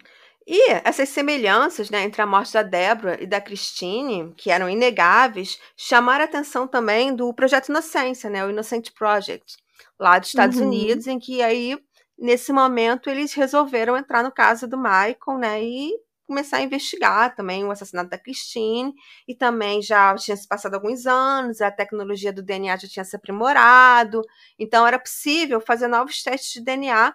E 0.50 0.70
essas 0.82 1.10
semelhanças 1.10 1.90
né, 1.90 2.04
entre 2.04 2.22
a 2.22 2.26
morte 2.26 2.54
da 2.54 2.62
Débora 2.62 3.22
e 3.22 3.26
da 3.26 3.38
Christine, 3.38 4.32
que 4.34 4.50
eram 4.50 4.70
inegáveis, 4.70 5.60
chamaram 5.76 6.22
a 6.22 6.24
atenção 6.24 6.66
também 6.66 7.14
do 7.14 7.34
Projeto 7.34 7.68
Inocência, 7.68 8.30
né, 8.30 8.42
o 8.42 8.48
Innocent 8.48 8.90
Project, 8.94 9.58
lá 10.00 10.18
dos 10.18 10.28
Estados 10.28 10.56
uhum. 10.56 10.66
Unidos, 10.66 11.06
em 11.06 11.18
que 11.18 11.42
aí, 11.42 11.78
nesse 12.18 12.50
momento, 12.50 13.10
eles 13.10 13.34
resolveram 13.34 13.94
entrar 13.94 14.22
no 14.22 14.32
caso 14.32 14.66
do 14.66 14.78
Michael 14.78 15.38
né, 15.38 15.62
e 15.62 15.92
começar 16.26 16.56
a 16.56 16.62
investigar 16.62 17.36
também 17.36 17.66
o 17.66 17.70
assassinato 17.70 18.08
da 18.08 18.18
Christine, 18.18 18.94
e 19.26 19.34
também 19.34 19.82
já 19.82 20.14
tinha 20.14 20.36
se 20.36 20.48
passado 20.48 20.72
alguns 20.72 21.04
anos, 21.04 21.60
a 21.60 21.70
tecnologia 21.70 22.32
do 22.32 22.42
DNA 22.42 22.74
já 22.78 22.88
tinha 22.88 23.04
se 23.04 23.14
aprimorado, 23.14 24.22
então 24.58 24.86
era 24.86 24.98
possível 24.98 25.60
fazer 25.60 25.88
novos 25.88 26.22
testes 26.22 26.54
de 26.54 26.62
DNA 26.62 27.14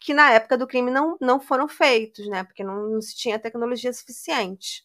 que 0.00 0.14
na 0.14 0.32
época 0.32 0.56
do 0.56 0.66
crime 0.66 0.90
não, 0.90 1.16
não 1.20 1.38
foram 1.40 1.68
feitos, 1.68 2.26
né? 2.28 2.44
Porque 2.44 2.64
não, 2.64 2.88
não 2.90 3.00
se 3.00 3.14
tinha 3.16 3.38
tecnologia 3.38 3.92
suficiente. 3.92 4.84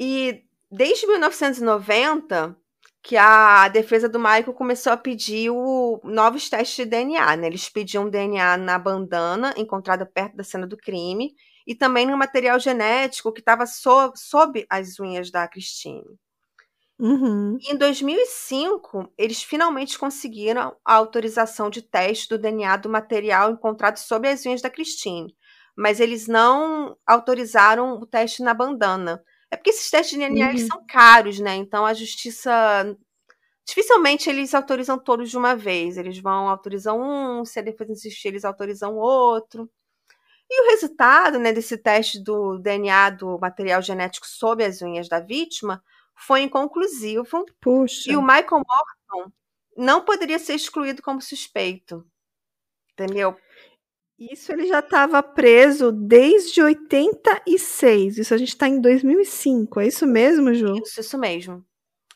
E 0.00 0.44
desde 0.70 1.06
1990 1.06 2.56
que 3.02 3.16
a 3.16 3.68
defesa 3.68 4.08
do 4.08 4.18
Michael 4.18 4.52
começou 4.52 4.92
a 4.92 4.96
pedir 4.96 5.48
o, 5.50 6.00
novos 6.02 6.50
testes 6.50 6.76
de 6.76 6.86
DNA, 6.86 7.36
né? 7.36 7.46
Eles 7.46 7.68
pediam 7.68 8.10
DNA 8.10 8.56
na 8.56 8.78
bandana 8.80 9.54
encontrada 9.56 10.04
perto 10.04 10.36
da 10.36 10.42
cena 10.42 10.66
do 10.66 10.76
crime 10.76 11.32
e 11.64 11.72
também 11.72 12.04
no 12.04 12.16
material 12.16 12.58
genético 12.58 13.32
que 13.32 13.38
estava 13.38 13.64
so, 13.64 14.12
sob 14.16 14.66
as 14.68 14.98
unhas 14.98 15.30
da 15.30 15.46
Christine. 15.46 16.02
Uhum. 16.98 17.60
E 17.60 17.72
em 17.72 17.76
2005, 17.76 19.12
eles 19.18 19.42
finalmente 19.42 19.98
conseguiram 19.98 20.74
a 20.84 20.94
autorização 20.94 21.68
de 21.68 21.82
teste 21.82 22.28
do 22.28 22.38
DNA 22.38 22.76
do 22.76 22.88
material 22.88 23.50
encontrado 23.52 23.98
sob 23.98 24.28
as 24.28 24.44
unhas 24.46 24.62
da 24.62 24.70
Christine, 24.70 25.34
mas 25.76 26.00
eles 26.00 26.26
não 26.26 26.96
autorizaram 27.06 27.94
o 27.98 28.06
teste 28.06 28.42
na 28.42 28.54
bandana. 28.54 29.22
É 29.50 29.56
porque 29.56 29.70
esses 29.70 29.90
testes 29.90 30.18
de 30.18 30.24
DNA 30.26 30.50
Uhum. 30.52 30.58
são 30.58 30.86
caros, 30.86 31.38
né? 31.38 31.54
Então 31.56 31.84
a 31.84 31.92
justiça 31.94 32.96
dificilmente 33.66 34.30
eles 34.30 34.54
autorizam 34.54 34.98
todos 34.98 35.30
de 35.30 35.36
uma 35.36 35.54
vez. 35.56 35.96
Eles 35.98 36.18
vão 36.18 36.48
autorizam 36.48 37.00
um, 37.00 37.44
se 37.44 37.58
a 37.58 37.62
defesa 37.62 37.92
insistir, 37.92 38.28
eles 38.28 38.44
autorizam 38.44 38.96
outro. 38.96 39.70
E 40.50 40.62
o 40.62 40.70
resultado 40.70 41.38
né, 41.38 41.52
desse 41.52 41.76
teste 41.78 42.22
do 42.22 42.58
DNA 42.58 43.10
do 43.10 43.38
material 43.40 43.82
genético 43.82 44.26
sob 44.26 44.64
as 44.64 44.82
unhas 44.82 45.08
da 45.08 45.20
vítima 45.20 45.82
foi 46.16 46.42
inconclusivo 46.42 47.44
Puxa. 47.60 48.10
e 48.10 48.16
o 48.16 48.22
Michael 48.22 48.62
Morton 48.66 49.32
não 49.76 50.04
poderia 50.04 50.38
ser 50.38 50.54
excluído 50.54 51.02
como 51.02 51.20
suspeito. 51.20 52.04
Entendeu? 52.92 53.36
Isso 54.18 54.50
ele 54.50 54.66
já 54.66 54.78
estava 54.78 55.22
preso 55.22 55.92
desde 55.92 56.62
86. 56.62 58.16
Isso 58.16 58.32
a 58.32 58.38
gente 58.38 58.48
está 58.48 58.66
em 58.66 58.80
2005. 58.80 59.80
É 59.80 59.86
isso 59.88 60.06
mesmo, 60.06 60.54
Ju? 60.54 60.74
Isso, 60.82 61.00
isso 61.00 61.18
mesmo. 61.18 61.62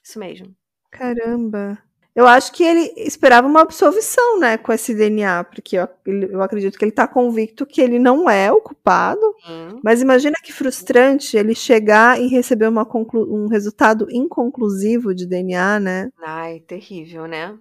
Isso 0.03 0.19
mesmo. 0.19 0.57
Caramba. 0.91 1.79
Eu 2.21 2.27
acho 2.27 2.53
que 2.53 2.63
ele 2.63 2.93
esperava 2.99 3.49
uma 3.49 3.63
absolvição, 3.63 4.39
né, 4.39 4.59
com 4.59 4.71
esse 4.75 4.95
DNA, 4.95 5.43
porque 5.45 5.77
eu, 5.79 5.89
eu 6.05 6.43
acredito 6.43 6.79
que 6.79 6.85
ele 6.85 6.91
está 6.91 7.09
convicto 7.09 7.65
que 7.65 7.81
ele 7.81 7.99
não 7.99 8.29
é 8.29 8.53
o 8.53 8.61
culpado. 8.61 9.23
Sim. 9.43 9.81
Mas 9.83 10.03
imagina 10.03 10.37
que 10.45 10.53
frustrante 10.53 11.39
ele 11.39 11.55
chegar 11.55 12.21
e 12.21 12.27
receber 12.27 12.69
uma 12.69 12.87
um 13.15 13.47
resultado 13.49 14.07
inconclusivo 14.11 15.15
de 15.15 15.25
DNA, 15.25 15.81
né? 15.81 16.11
Ai, 16.23 16.61
terrível, 16.61 17.27
né? 17.27 17.57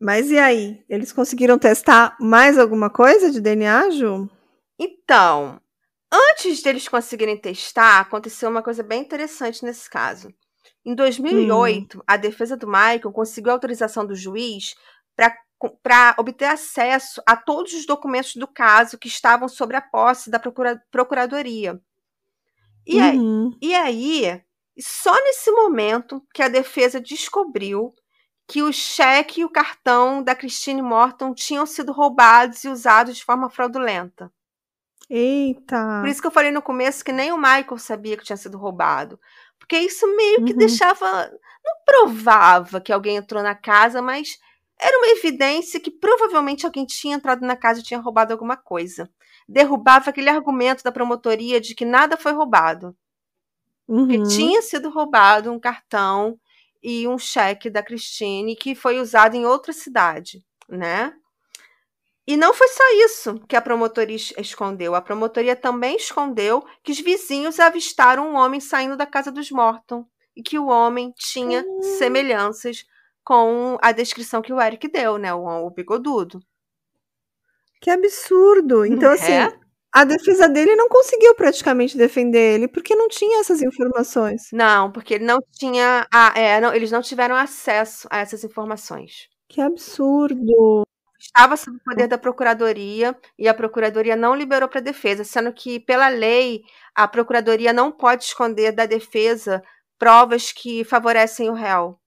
Mas 0.00 0.30
e 0.30 0.38
aí? 0.38 0.82
Eles 0.88 1.12
conseguiram 1.12 1.58
testar 1.58 2.16
mais 2.18 2.58
alguma 2.58 2.88
coisa 2.88 3.30
de 3.30 3.42
DNA, 3.42 3.90
Ju? 3.90 4.26
Então, 4.78 5.60
antes 6.10 6.62
deles 6.62 6.88
conseguirem 6.88 7.36
testar, 7.36 8.00
aconteceu 8.00 8.48
uma 8.48 8.62
coisa 8.62 8.82
bem 8.82 9.02
interessante 9.02 9.62
nesse 9.62 9.90
caso. 9.90 10.32
Em 10.86 10.94
2008, 10.94 11.98
hum. 11.98 12.02
a 12.06 12.16
defesa 12.16 12.56
do 12.56 12.68
Michael 12.68 13.12
conseguiu 13.12 13.50
autorização 13.50 14.06
do 14.06 14.14
juiz 14.14 14.76
para 15.82 16.14
obter 16.16 16.44
acesso 16.44 17.20
a 17.26 17.34
todos 17.34 17.72
os 17.72 17.84
documentos 17.84 18.36
do 18.36 18.46
caso 18.46 18.96
que 18.96 19.08
estavam 19.08 19.48
sobre 19.48 19.76
a 19.76 19.80
posse 19.80 20.30
da 20.30 20.38
procura 20.38 20.80
procuradoria. 20.88 21.80
E, 22.86 23.00
uhum. 23.00 23.50
aí, 23.60 23.68
e 23.68 23.74
aí, 23.74 24.42
só 24.78 25.12
nesse 25.24 25.50
momento 25.50 26.24
que 26.32 26.40
a 26.40 26.48
defesa 26.48 27.00
descobriu 27.00 27.92
que 28.46 28.62
o 28.62 28.72
cheque 28.72 29.40
e 29.40 29.44
o 29.44 29.50
cartão 29.50 30.22
da 30.22 30.36
Christine 30.36 30.82
Morton 30.82 31.34
tinham 31.34 31.66
sido 31.66 31.90
roubados 31.90 32.62
e 32.62 32.68
usados 32.68 33.16
de 33.16 33.24
forma 33.24 33.50
fraudulenta. 33.50 34.32
Eita! 35.10 36.00
Por 36.00 36.08
isso 36.08 36.20
que 36.20 36.26
eu 36.26 36.32
falei 36.32 36.52
no 36.52 36.62
começo 36.62 37.04
que 37.04 37.12
nem 37.12 37.32
o 37.32 37.36
Michael 37.36 37.78
sabia 37.78 38.16
que 38.16 38.24
tinha 38.24 38.36
sido 38.36 38.56
roubado. 38.56 39.18
Porque 39.58 39.78
isso 39.78 40.06
meio 40.16 40.44
que 40.44 40.52
uhum. 40.52 40.58
deixava. 40.58 41.30
Não 41.64 41.74
provava 41.84 42.80
que 42.80 42.92
alguém 42.92 43.16
entrou 43.16 43.42
na 43.42 43.54
casa, 43.54 44.00
mas 44.00 44.38
era 44.78 44.98
uma 44.98 45.08
evidência 45.08 45.80
que 45.80 45.90
provavelmente 45.90 46.64
alguém 46.64 46.84
tinha 46.84 47.16
entrado 47.16 47.44
na 47.44 47.56
casa 47.56 47.80
e 47.80 47.82
tinha 47.82 48.00
roubado 48.00 48.32
alguma 48.32 48.56
coisa. 48.56 49.10
Derrubava 49.48 50.10
aquele 50.10 50.28
argumento 50.28 50.82
da 50.84 50.92
promotoria 50.92 51.60
de 51.60 51.74
que 51.74 51.84
nada 51.84 52.16
foi 52.16 52.32
roubado. 52.32 52.96
Uhum. 53.88 54.06
Que 54.06 54.22
tinha 54.24 54.62
sido 54.62 54.90
roubado 54.90 55.50
um 55.50 55.58
cartão 55.58 56.38
e 56.82 57.08
um 57.08 57.18
cheque 57.18 57.70
da 57.70 57.82
Christine 57.82 58.54
que 58.54 58.74
foi 58.74 59.00
usado 59.00 59.34
em 59.34 59.46
outra 59.46 59.72
cidade, 59.72 60.44
né? 60.68 61.12
E 62.26 62.36
não 62.36 62.52
foi 62.52 62.66
só 62.68 62.82
isso 63.04 63.38
que 63.48 63.54
a 63.56 63.60
promotoria 63.62 64.16
escondeu. 64.38 64.94
A 64.94 65.00
promotoria 65.00 65.54
também 65.54 65.96
escondeu 65.96 66.64
que 66.82 66.90
os 66.92 66.98
vizinhos 67.00 67.60
avistaram 67.60 68.30
um 68.30 68.34
homem 68.36 68.58
saindo 68.60 68.96
da 68.96 69.06
casa 69.06 69.30
dos 69.30 69.50
Morton 69.50 70.04
e 70.36 70.42
que 70.42 70.58
o 70.58 70.66
homem 70.66 71.12
tinha 71.16 71.62
Hum. 71.66 71.82
semelhanças 71.98 72.84
com 73.24 73.78
a 73.80 73.92
descrição 73.92 74.42
que 74.42 74.52
o 74.52 74.60
Eric 74.60 74.88
deu, 74.88 75.18
né? 75.18 75.32
O, 75.34 75.66
o 75.66 75.70
bigodudo. 75.70 76.40
Que 77.80 77.90
absurdo! 77.90 78.84
Então, 78.84 79.12
assim, 79.12 79.32
É? 79.32 79.52
a 79.92 80.04
defesa 80.04 80.48
dele 80.48 80.74
não 80.76 80.88
conseguiu 80.88 81.34
praticamente 81.34 81.96
defender 81.96 82.54
ele 82.54 82.68
porque 82.68 82.94
não 82.94 83.08
tinha 83.08 83.40
essas 83.40 83.62
informações. 83.62 84.48
Não, 84.52 84.90
porque 84.92 85.14
ele 85.14 85.24
não 85.24 85.38
tinha. 85.52 86.06
Ah, 86.12 86.32
é, 86.36 86.60
não, 86.60 86.74
eles 86.74 86.90
não 86.90 87.02
tiveram 87.02 87.36
acesso 87.36 88.06
a 88.10 88.18
essas 88.18 88.44
informações. 88.44 89.28
Que 89.48 89.60
absurdo! 89.60 90.85
Estava 91.26 91.56
sob 91.56 91.76
o 91.76 91.80
poder 91.84 92.08
da 92.08 92.16
procuradoria 92.16 93.14
e 93.38 93.48
a 93.48 93.54
procuradoria 93.54 94.16
não 94.16 94.34
liberou 94.34 94.68
para 94.68 94.80
a 94.80 94.82
defesa, 94.82 95.24
sendo 95.24 95.52
que, 95.52 95.78
pela 95.80 96.08
lei, 96.08 96.62
a 96.94 97.06
procuradoria 97.06 97.72
não 97.72 97.92
pode 97.92 98.24
esconder 98.24 98.72
da 98.72 98.86
defesa 98.86 99.62
provas 99.98 100.52
que 100.52 100.84
favorecem 100.84 101.50
o 101.50 101.54
réu. 101.54 102.00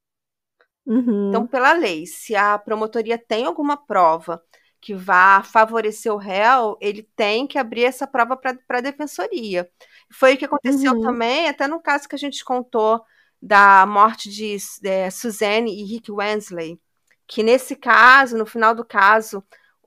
Uhum. 0.86 1.30
Então, 1.30 1.46
pela 1.48 1.74
lei, 1.74 2.06
se 2.08 2.36
a 2.36 2.58
promotoria 2.58 3.18
tem 3.18 3.46
alguma 3.46 3.78
prova 3.78 4.42
que 4.82 4.96
vá 4.96 5.44
favorecer 5.44 6.12
o 6.12 6.18
réu, 6.18 6.78
ele 6.82 7.04
tem 7.16 7.46
que 7.46 7.58
abrir 7.58 7.84
essa 7.84 8.08
prova 8.08 8.38
para 8.38 8.58
a 8.70 8.82
defensoria. 8.82 9.70
Foi 10.12 10.34
o 10.34 10.38
que 10.38 10.46
aconteceu 10.46 10.94
Uhum. 10.94 11.02
também, 11.02 11.48
até 11.48 11.68
no 11.68 11.82
caso 11.82 12.08
que 12.08 12.16
a 12.16 12.18
gente 12.18 12.44
contou 12.44 13.04
da 13.42 13.86
morte 13.86 14.30
de 14.30 14.58
é, 14.84 15.10
Suzanne 15.10 15.72
e 15.72 15.84
Rick 15.84 16.12
Wensley, 16.12 16.80
que 17.30 17.44
nesse 17.44 17.78
caso, 17.78 18.38
no 18.38 18.48
final 18.48 18.76
do 18.76 18.86
caso, 18.86 19.44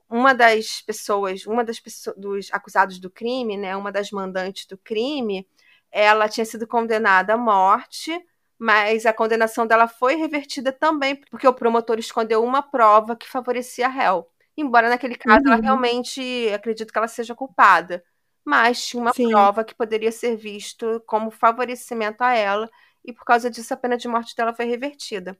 uma 0.09 0.33
das 0.33 0.81
pessoas, 0.81 1.45
uma 1.47 1.63
das 1.63 1.79
pessoas, 1.79 2.15
dos 2.17 2.49
acusados 2.53 2.99
do 2.99 3.09
crime, 3.11 3.57
né, 3.57 3.75
uma 3.75 3.91
das 3.91 4.11
mandantes 4.11 4.65
do 4.67 4.77
crime, 4.77 5.47
ela 5.91 6.29
tinha 6.29 6.45
sido 6.45 6.67
condenada 6.67 7.33
à 7.33 7.37
morte, 7.37 8.11
mas 8.59 9.05
a 9.05 9.13
condenação 9.13 9.67
dela 9.67 9.87
foi 9.87 10.15
revertida 10.15 10.71
também 10.71 11.15
porque 11.15 11.47
o 11.47 11.53
promotor 11.53 11.99
escondeu 11.99 12.43
uma 12.43 12.61
prova 12.63 13.15
que 13.15 13.27
favorecia 13.29 13.87
a 13.87 13.89
réu. 13.89 14.29
Embora 14.57 14.89
naquele 14.89 15.15
caso 15.15 15.41
ela 15.47 15.57
Uhum. 15.57 15.63
realmente 15.63 16.21
acredito 16.53 16.91
que 16.93 16.97
ela 16.97 17.07
seja 17.07 17.35
culpada, 17.35 18.03
mas 18.45 18.85
tinha 18.85 19.01
uma 19.01 19.13
Sim. 19.15 19.25
prova 19.31 19.63
que 19.65 19.75
poderia 19.75 20.11
ser 20.11 20.35
visto 20.37 21.01
como 21.07 21.31
favorecimento 21.31 22.23
a 22.23 22.33
ela 22.35 22.69
e 23.05 23.11
por 23.13 23.25
causa 23.25 23.49
disso 23.49 23.73
a 23.73 23.77
pena 23.77 23.97
de 23.97 24.07
morte 24.07 24.35
dela 24.35 24.53
foi 24.53 24.65
revertida. 24.65 25.37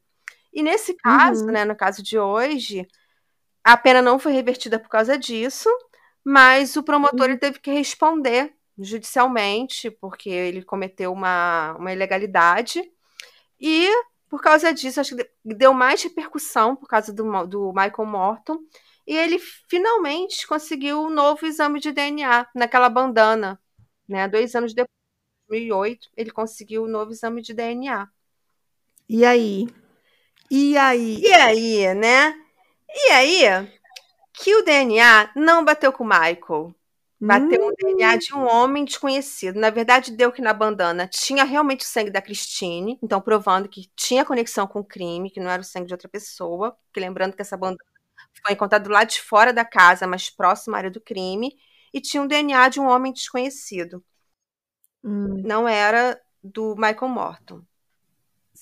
E 0.53 0.63
nesse 0.63 0.93
caso, 0.95 1.45
Uhum. 1.45 1.51
né, 1.51 1.65
no 1.65 1.75
caso 1.75 2.03
de 2.03 2.17
hoje, 2.19 2.87
a 3.63 3.77
pena 3.77 4.01
não 4.01 4.19
foi 4.19 4.33
revertida 4.33 4.79
por 4.79 4.89
causa 4.89 5.17
disso, 5.17 5.69
mas 6.23 6.75
o 6.75 6.83
promotor 6.83 7.29
Uhum. 7.31 7.37
teve 7.37 7.59
que 7.59 7.71
responder 7.71 8.53
judicialmente, 8.77 9.91
porque 9.91 10.29
ele 10.29 10.63
cometeu 10.63 11.11
uma, 11.13 11.75
uma 11.77 11.93
ilegalidade. 11.93 12.83
E 13.59 13.89
por 14.29 14.41
causa 14.41 14.73
disso, 14.73 14.99
acho 14.99 15.15
que 15.15 15.23
de- 15.23 15.55
deu 15.55 15.73
mais 15.73 16.01
repercussão 16.03 16.75
por 16.75 16.87
causa 16.87 17.13
do, 17.13 17.23
do 17.47 17.67
Michael 17.73 18.05
Morton. 18.05 18.59
E 19.05 19.15
ele 19.15 19.37
finalmente 19.69 20.47
conseguiu 20.47 21.01
um 21.03 21.09
novo 21.09 21.45
exame 21.45 21.79
de 21.79 21.91
DNA 21.91 22.47
naquela 22.55 22.89
bandana. 22.89 23.59
Né? 24.07 24.27
Dois 24.27 24.55
anos 24.55 24.73
depois, 24.73 24.89
em 25.49 25.49
2008, 25.49 26.09
ele 26.17 26.31
conseguiu 26.31 26.83
o 26.83 26.87
novo 26.87 27.11
exame 27.11 27.41
de 27.41 27.53
DNA. 27.53 28.07
E 29.07 29.25
aí? 29.25 29.67
E 30.55 30.77
aí? 30.77 31.19
E 31.19 31.33
aí, 31.33 31.93
né? 31.95 32.31
E 32.93 33.11
aí, 33.11 33.43
que 34.33 34.55
o 34.55 34.63
DNA 34.63 35.31
não 35.35 35.65
bateu 35.65 35.93
com 35.93 36.03
o 36.03 36.07
Michael. 36.07 36.75
Bateu 37.19 37.59
Hum, 37.61 37.69
um 37.69 37.73
DNA 37.75 38.17
de 38.17 38.35
um 38.35 38.45
homem 38.45 38.85
desconhecido. 38.85 39.59
Na 39.59 39.69
verdade, 39.71 40.11
deu 40.11 40.31
que 40.31 40.41
na 40.41 40.53
bandana 40.53 41.07
tinha 41.07 41.43
realmente 41.43 41.81
o 41.85 41.87
sangue 41.87 42.11
da 42.11 42.21
Christine, 42.21 42.99
então 43.03 43.21
provando 43.21 43.69
que 43.69 43.89
tinha 43.95 44.25
conexão 44.25 44.67
com 44.67 44.81
o 44.81 44.85
crime, 44.85 45.31
que 45.31 45.39
não 45.39 45.49
era 45.49 45.61
o 45.61 45.65
sangue 45.65 45.87
de 45.87 45.93
outra 45.93 46.09
pessoa. 46.09 46.77
Porque 46.87 46.99
lembrando 46.99 47.35
que 47.35 47.41
essa 47.41 47.57
bandana 47.57 47.79
foi 48.45 48.53
encontrada 48.55 48.85
do 48.85 48.91
lado 48.91 49.09
de 49.09 49.21
fora 49.21 49.53
da 49.53 49.65
casa, 49.65 50.07
mas 50.07 50.29
próximo 50.29 50.75
à 50.75 50.79
área 50.79 50.91
do 50.91 51.01
crime, 51.01 51.55
e 51.93 52.01
tinha 52.01 52.21
um 52.23 52.27
DNA 52.27 52.69
de 52.69 52.79
um 52.79 52.87
homem 52.87 53.13
desconhecido. 53.13 54.03
hum. 55.03 55.43
Não 55.43 55.67
era 55.67 56.19
do 56.43 56.75
Michael 56.75 57.09
Morton. 57.09 57.63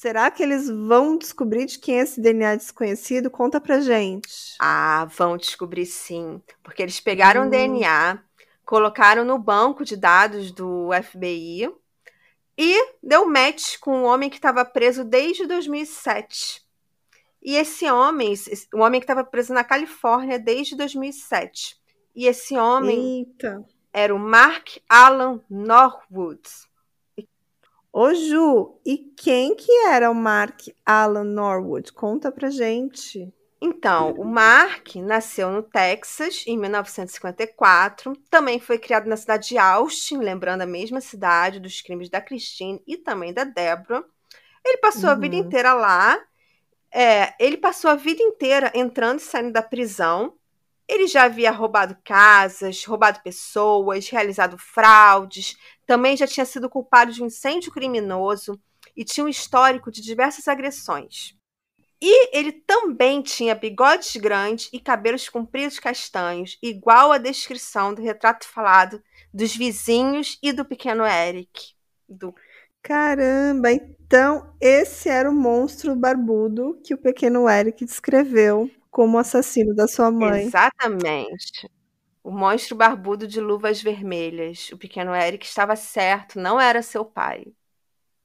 Será 0.01 0.31
que 0.31 0.41
eles 0.41 0.67
vão 0.67 1.15
descobrir 1.15 1.67
de 1.67 1.77
quem 1.77 1.99
é 1.99 2.01
esse 2.01 2.19
DNA 2.19 2.55
desconhecido? 2.55 3.29
Conta 3.29 3.61
pra 3.61 3.79
gente. 3.81 4.55
Ah, 4.57 5.05
vão 5.15 5.37
descobrir 5.37 5.85
sim. 5.85 6.41
Porque 6.63 6.81
eles 6.81 6.99
pegaram 6.99 7.43
o 7.43 7.45
Hum. 7.45 7.49
DNA, 7.51 8.19
colocaram 8.65 9.23
no 9.23 9.37
banco 9.37 9.85
de 9.85 9.95
dados 9.95 10.51
do 10.51 10.89
FBI 10.91 11.71
e 12.57 12.87
deu 13.03 13.27
match 13.29 13.77
com 13.79 13.95
um 13.95 14.05
homem 14.05 14.27
que 14.27 14.37
estava 14.37 14.65
preso 14.65 15.03
desde 15.05 15.45
2007. 15.45 16.65
E 17.39 17.55
esse 17.55 17.87
homem, 17.91 18.33
o 18.73 18.79
homem 18.79 18.99
que 18.99 19.03
estava 19.03 19.23
preso 19.23 19.53
na 19.53 19.63
Califórnia 19.63 20.39
desde 20.39 20.75
2007. 20.75 21.79
E 22.15 22.25
esse 22.25 22.57
homem, 22.57 23.19
Eita. 23.19 23.63
era 23.93 24.15
o 24.15 24.17
Mark 24.17 24.77
Alan 24.89 25.39
Norwood. 25.47 26.41
Ô 27.93 28.13
Ju, 28.13 28.79
e 28.85 28.97
quem 28.97 29.53
que 29.53 29.71
era 29.87 30.09
o 30.09 30.15
Mark 30.15 30.61
Alan 30.85 31.25
Norwood? 31.25 31.91
Conta 31.91 32.31
pra 32.31 32.49
gente. 32.49 33.33
Então, 33.61 34.13
o 34.13 34.23
Mark 34.23 34.95
nasceu 34.95 35.51
no 35.51 35.61
Texas 35.61 36.43
em 36.47 36.57
1954. 36.57 38.15
Também 38.29 38.59
foi 38.59 38.79
criado 38.79 39.07
na 39.07 39.17
cidade 39.17 39.49
de 39.49 39.57
Austin, 39.57 40.17
lembrando 40.17 40.61
a 40.61 40.65
mesma 40.65 41.01
cidade 41.01 41.59
dos 41.59 41.81
crimes 41.81 42.09
da 42.09 42.21
Christine 42.21 42.81
e 42.87 42.97
também 42.97 43.33
da 43.33 43.43
Deborah. 43.43 44.03
Ele 44.65 44.77
passou 44.77 45.09
uhum. 45.09 45.11
a 45.11 45.15
vida 45.15 45.35
uhum. 45.35 45.41
inteira 45.43 45.73
lá. 45.73 46.17
É, 46.93 47.33
ele 47.39 47.57
passou 47.57 47.91
a 47.91 47.95
vida 47.95 48.23
inteira 48.23 48.71
entrando 48.73 49.19
e 49.19 49.23
saindo 49.23 49.51
da 49.51 49.61
prisão. 49.61 50.33
Ele 50.87 51.07
já 51.07 51.23
havia 51.23 51.51
roubado 51.51 51.95
casas, 52.03 52.83
roubado 52.83 53.21
pessoas, 53.21 54.09
realizado 54.09 54.57
fraudes. 54.57 55.55
Também 55.91 56.15
já 56.15 56.25
tinha 56.25 56.45
sido 56.45 56.69
culpado 56.69 57.11
de 57.11 57.21
um 57.21 57.25
incêndio 57.25 57.69
criminoso 57.69 58.57
e 58.95 59.03
tinha 59.03 59.25
um 59.25 59.27
histórico 59.27 59.91
de 59.91 60.01
diversas 60.01 60.47
agressões. 60.47 61.35
E 62.01 62.33
ele 62.33 62.53
também 62.53 63.21
tinha 63.21 63.53
bigodes 63.53 64.15
grandes 64.15 64.69
e 64.71 64.79
cabelos 64.79 65.27
compridos 65.27 65.79
castanhos, 65.79 66.57
igual 66.63 67.11
à 67.11 67.17
descrição 67.17 67.93
do 67.93 68.01
retrato 68.01 68.47
falado 68.47 69.03
dos 69.33 69.53
vizinhos 69.53 70.39
e 70.41 70.53
do 70.53 70.63
pequeno 70.63 71.05
Eric. 71.05 71.73
Do... 72.07 72.33
Caramba, 72.81 73.73
então 73.73 74.55
esse 74.61 75.09
era 75.09 75.29
o 75.29 75.35
monstro 75.35 75.93
barbudo 75.93 76.79
que 76.85 76.93
o 76.93 76.97
pequeno 76.97 77.49
Eric 77.49 77.83
descreveu 77.83 78.71
como 78.89 79.19
assassino 79.19 79.75
da 79.75 79.89
sua 79.89 80.09
mãe. 80.09 80.43
Exatamente. 80.43 81.69
O 82.23 82.31
monstro 82.31 82.75
barbudo 82.75 83.27
de 83.27 83.39
luvas 83.39 83.81
vermelhas. 83.81 84.69
O 84.71 84.77
pequeno 84.77 85.15
Eric 85.15 85.45
estava 85.45 85.75
certo, 85.75 86.39
não 86.39 86.59
era 86.59 86.81
seu 86.81 87.03
pai. 87.03 87.45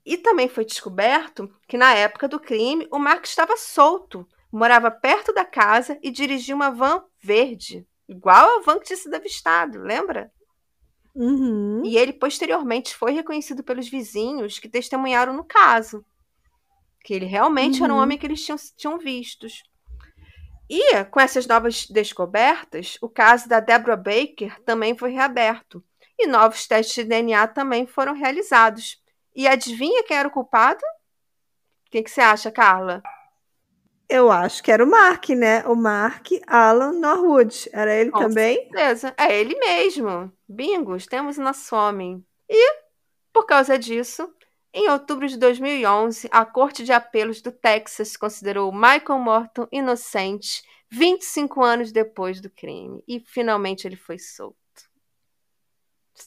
E 0.05 0.17
também 0.17 0.49
foi 0.49 0.65
descoberto 0.65 1.53
que 1.67 1.77
na 1.77 1.93
época 1.95 2.29
do 2.29 2.39
crime 2.39 2.87
o 2.93 2.99
Mark 2.99 3.25
estava 3.25 3.57
solto, 3.57 4.27
morava 4.53 4.91
perto 4.91 5.33
da 5.33 5.45
casa 5.45 5.99
e 6.03 6.11
dirigia 6.11 6.55
uma 6.55 6.71
van 6.71 7.03
verde, 7.21 7.87
igual 8.09 8.59
a 8.59 8.63
van 8.63 8.79
que 8.79 8.87
tinha 8.87 8.97
sido 8.97 9.15
avistado, 9.15 9.81
lembra? 9.81 10.31
Uhum. 11.13 11.83
E 11.85 11.97
ele 11.97 12.13
posteriormente 12.13 12.95
foi 12.95 13.13
reconhecido 13.13 13.65
pelos 13.65 13.89
vizinhos 13.89 14.59
que 14.59 14.69
testemunharam 14.69 15.33
no 15.33 15.45
caso. 15.45 16.05
Que 17.03 17.15
ele 17.15 17.25
realmente 17.25 17.79
uhum. 17.79 17.85
era 17.85 17.95
um 17.95 17.97
uhum. 17.97 18.03
homem 18.03 18.19
que 18.19 18.27
eles 18.27 18.45
tinham, 18.45 18.59
tinham 18.77 18.99
vistos. 18.99 19.63
E 20.69 21.05
com 21.07 21.21
essas 21.21 21.47
novas 21.47 21.87
descobertas, 21.87 22.99
o 23.01 23.09
caso 23.09 23.49
da 23.49 23.61
Deborah 23.61 23.97
Baker 23.97 24.61
também 24.65 24.97
foi 24.97 25.11
reaberto. 25.13 25.83
E 26.19 26.27
novos 26.27 26.67
testes 26.67 26.95
de 26.95 27.05
DNA 27.05 27.47
também 27.49 27.87
foram 27.87 28.15
realizados. 28.15 29.01
E 29.35 29.47
adivinha 29.47 30.03
quem 30.05 30.17
era 30.17 30.29
o 30.29 30.31
culpado? 30.31 30.81
O 31.87 31.91
que, 31.91 32.03
que 32.03 32.11
você 32.11 32.21
acha, 32.21 32.51
Carla? 32.51 33.03
Eu 34.09 34.31
acho 34.31 34.63
que 34.63 34.71
era 34.71 34.85
o 34.85 34.91
Mark, 34.91 35.29
né? 35.31 35.65
O 35.67 35.75
Mark 35.75 36.29
Alan 36.47 36.93
Norwood. 36.93 37.69
Era 37.73 37.95
ele 37.95 38.11
Com 38.11 38.21
também? 38.21 38.57
certeza. 38.57 39.15
É 39.17 39.39
ele 39.39 39.59
mesmo. 39.59 40.33
Bingos, 40.49 41.07
temos 41.07 41.37
nosso 41.37 41.75
homem. 41.75 42.25
E, 42.49 42.81
por 43.33 43.45
causa 43.47 43.79
disso, 43.79 44.33
em 44.77 44.89
outubro 44.91 45.27
de 45.27 45.37
2011, 45.39 46.29
a 46.31 46.45
Corte 46.45 46.85
de 46.85 46.93
Apelos 46.93 47.41
do 47.41 47.51
Texas 47.51 48.17
considerou 48.17 48.71
Michael 48.73 49.19
Morton 49.19 49.67
inocente 49.73 50.63
25 50.91 51.65
anos 51.65 51.91
depois 51.91 52.41
do 52.41 52.51
crime. 52.51 53.03
E 53.09 53.19
finalmente 53.19 53.89
ele 53.89 53.97
foi 53.97 54.19
solto. 54.19 54.57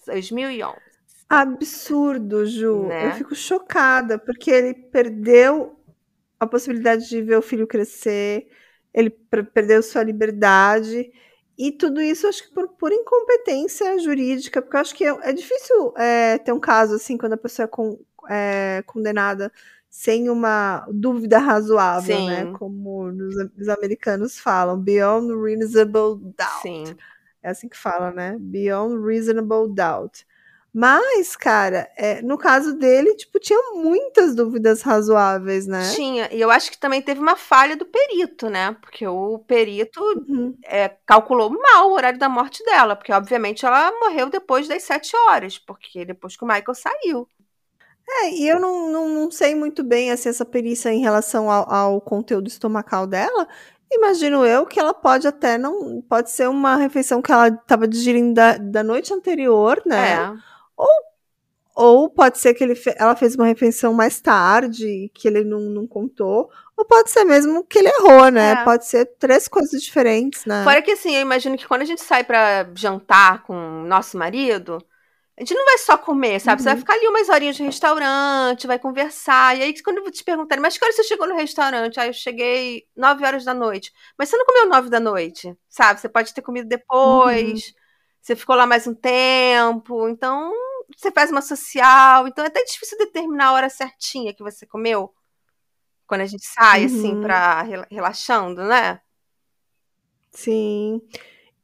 2011 0.07 0.89
absurdo, 1.29 2.45
Ju. 2.45 2.87
Né? 2.87 3.09
Eu 3.09 3.11
fico 3.11 3.35
chocada, 3.35 4.17
porque 4.17 4.49
ele 4.49 4.73
perdeu 4.73 5.79
a 6.39 6.47
possibilidade 6.47 7.07
de 7.07 7.21
ver 7.21 7.37
o 7.37 7.41
filho 7.41 7.67
crescer, 7.67 8.47
ele 8.91 9.11
perdeu 9.53 9.83
sua 9.83 10.03
liberdade. 10.03 11.11
E 11.57 11.71
tudo 11.73 12.01
isso, 12.01 12.25
acho 12.25 12.47
que 12.47 12.53
por, 12.53 12.69
por 12.69 12.91
incompetência 12.91 13.99
jurídica, 13.99 14.61
porque 14.61 14.77
eu 14.77 14.81
acho 14.81 14.95
que 14.95 15.05
é, 15.05 15.29
é 15.29 15.33
difícil 15.33 15.93
é, 15.97 16.37
ter 16.37 16.53
um 16.53 16.59
caso 16.59 16.95
assim, 16.95 17.17
quando 17.17 17.33
a 17.33 17.37
pessoa 17.37 17.65
é, 17.65 17.67
con, 17.67 17.99
é, 18.27 18.83
condenada 18.85 19.51
sem 19.89 20.29
uma 20.29 20.85
dúvida 20.91 21.39
razoável, 21.39 22.15
né? 22.25 22.39
Sim. 22.39 22.45
né? 22.45 22.57
Como 22.57 23.05
os, 23.05 23.35
os, 23.59 23.67
americanos 23.69 24.39
falam, 24.39 24.79
beyond 24.79 25.33
reasonable 25.35 26.15
doubt. 26.37 26.61
Sim. 26.61 26.95
É 27.41 27.49
assim 27.49 27.67
que 27.67 27.77
fala, 27.77 28.11
né? 28.11 28.37
Beyond 28.39 29.05
reasonable 29.05 29.73
doubt. 29.73 30.25
Mas, 30.71 31.35
cara, 31.35 31.89
é, 31.97 32.21
no 32.21 32.37
caso 32.37 32.77
dele, 32.77 33.15
tipo, 33.15 33.39
tinha 33.39 33.59
muitas 33.73 34.35
dúvidas 34.35 34.83
razoáveis, 34.83 35.65
né? 35.65 35.91
Tinha, 35.95 36.29
e 36.31 36.39
eu 36.39 36.51
acho 36.51 36.69
que 36.69 36.77
também 36.77 37.01
teve 37.01 37.19
uma 37.19 37.35
falha 37.35 37.75
do 37.75 37.87
perito, 37.87 38.49
né? 38.49 38.77
Porque 38.79 39.07
o 39.07 39.39
perito 39.39 39.99
uhum. 39.99 40.55
é, 40.63 40.89
calculou 41.07 41.49
mal 41.49 41.89
o 41.89 41.93
horário 41.93 42.19
da 42.19 42.29
morte 42.29 42.63
dela, 42.63 42.95
porque 42.95 43.11
obviamente 43.11 43.65
ela 43.65 43.91
morreu 43.99 44.29
depois 44.29 44.67
das 44.67 44.83
sete 44.83 45.15
horas, 45.27 45.57
porque 45.57 46.05
depois 46.05 46.37
que 46.37 46.43
o 46.43 46.47
Michael 46.47 46.75
saiu. 46.75 47.27
É, 48.11 48.31
e 48.31 48.47
eu 48.47 48.59
não, 48.59 48.91
não, 48.91 49.07
não 49.07 49.31
sei 49.31 49.53
muito 49.53 49.83
bem 49.83 50.11
assim, 50.11 50.29
essa 50.29 50.43
perícia 50.43 50.91
em 50.91 51.01
relação 51.01 51.49
ao, 51.49 51.71
ao 51.71 52.01
conteúdo 52.01 52.47
estomacal 52.47 53.05
dela. 53.05 53.47
Imagino 53.91 54.45
eu 54.45 54.65
que 54.65 54.79
ela 54.79 54.93
pode 54.93 55.27
até 55.27 55.57
não. 55.57 56.01
Pode 56.01 56.31
ser 56.31 56.47
uma 56.49 56.75
refeição 56.75 57.21
que 57.21 57.31
ela 57.31 57.47
estava 57.47 57.87
digerindo 57.87 58.33
da, 58.33 58.57
da 58.57 58.83
noite 58.83 59.13
anterior, 59.13 59.81
né? 59.85 60.13
É 60.13 60.49
ou, 60.79 60.87
ou 61.75 62.09
pode 62.09 62.39
ser 62.39 62.53
que 62.53 62.63
ele 62.63 62.79
ela 62.95 63.15
fez 63.15 63.35
uma 63.35 63.45
refeição 63.45 63.93
mais 63.93 64.19
tarde, 64.21 65.11
que 65.13 65.27
ele 65.27 65.43
não, 65.43 65.59
não 65.59 65.85
contou. 65.85 66.49
Ou 66.77 66.85
pode 66.85 67.09
ser 67.09 67.25
mesmo 67.25 67.63
que 67.65 67.79
ele 67.79 67.89
errou, 67.89 68.29
né? 68.31 68.51
É. 68.51 68.63
Pode 68.63 68.85
ser 68.85 69.05
três 69.19 69.47
coisas 69.47 69.81
diferentes, 69.81 70.45
né? 70.45 70.63
Fora 70.63 70.81
que 70.81 70.91
assim, 70.91 71.15
eu 71.15 71.21
imagino 71.21 71.57
que 71.57 71.67
quando 71.67 71.81
a 71.81 71.85
gente 71.85 72.01
sai 72.01 72.23
para 72.23 72.69
jantar 72.73 73.43
com 73.43 73.53
nosso 73.83 74.17
marido, 74.17 74.77
a 75.39 75.41
gente 75.41 75.53
não 75.53 75.63
vai 75.63 75.77
só 75.77 75.97
comer, 75.97 76.37
sabe? 76.41 76.59
Uhum. 76.59 76.63
Você 76.63 76.65
vai 76.65 76.73
uhum. 76.73 76.79
ficar 76.81 76.93
ali 76.95 77.07
umas 77.07 77.29
horinhas 77.29 77.55
de 77.55 77.63
restaurante, 77.63 78.67
vai 78.67 78.77
conversar. 78.77 79.57
E 79.57 79.63
aí, 79.63 79.81
quando 79.81 80.03
te 80.11 80.21
perguntarem, 80.21 80.61
mas 80.61 80.77
que 80.77 80.83
hora 80.83 80.93
você 80.93 81.03
chegou 81.05 81.25
no 81.25 81.35
restaurante? 81.35 81.97
Aí 81.97 82.09
eu 82.09 82.13
cheguei 82.13 82.83
nove 82.93 83.25
horas 83.25 83.45
da 83.45 83.53
noite. 83.53 83.93
Mas 84.17 84.27
você 84.27 84.35
não 84.35 84.45
comeu 84.45 84.67
nove 84.67 84.89
da 84.89 84.99
noite, 84.99 85.55
sabe? 85.69 86.01
Você 86.01 86.09
pode 86.09 86.33
ter 86.33 86.41
comido 86.41 86.67
depois. 86.67 87.67
Uhum. 87.67 87.73
Você 88.21 88.35
ficou 88.35 88.53
lá 88.53 88.65
mais 88.65 88.85
um 88.85 88.93
tempo. 88.93 90.09
Então, 90.09 90.51
você 90.97 91.09
faz 91.09 91.31
uma 91.31 91.41
social, 91.41 92.27
então 92.27 92.43
é 92.43 92.47
até 92.47 92.61
difícil 92.65 92.97
determinar 92.97 93.47
a 93.47 93.53
hora 93.53 93.69
certinha 93.69 94.33
que 94.33 94.43
você 94.43 94.65
comeu. 94.65 95.13
Quando 96.05 96.21
a 96.21 96.25
gente 96.25 96.45
sai, 96.45 96.83
assim, 96.83 96.95
uhum. 96.95 97.11
assim, 97.11 97.21
pra 97.21 97.61
relaxando, 97.89 98.63
né? 98.63 98.99
Sim. 100.31 101.01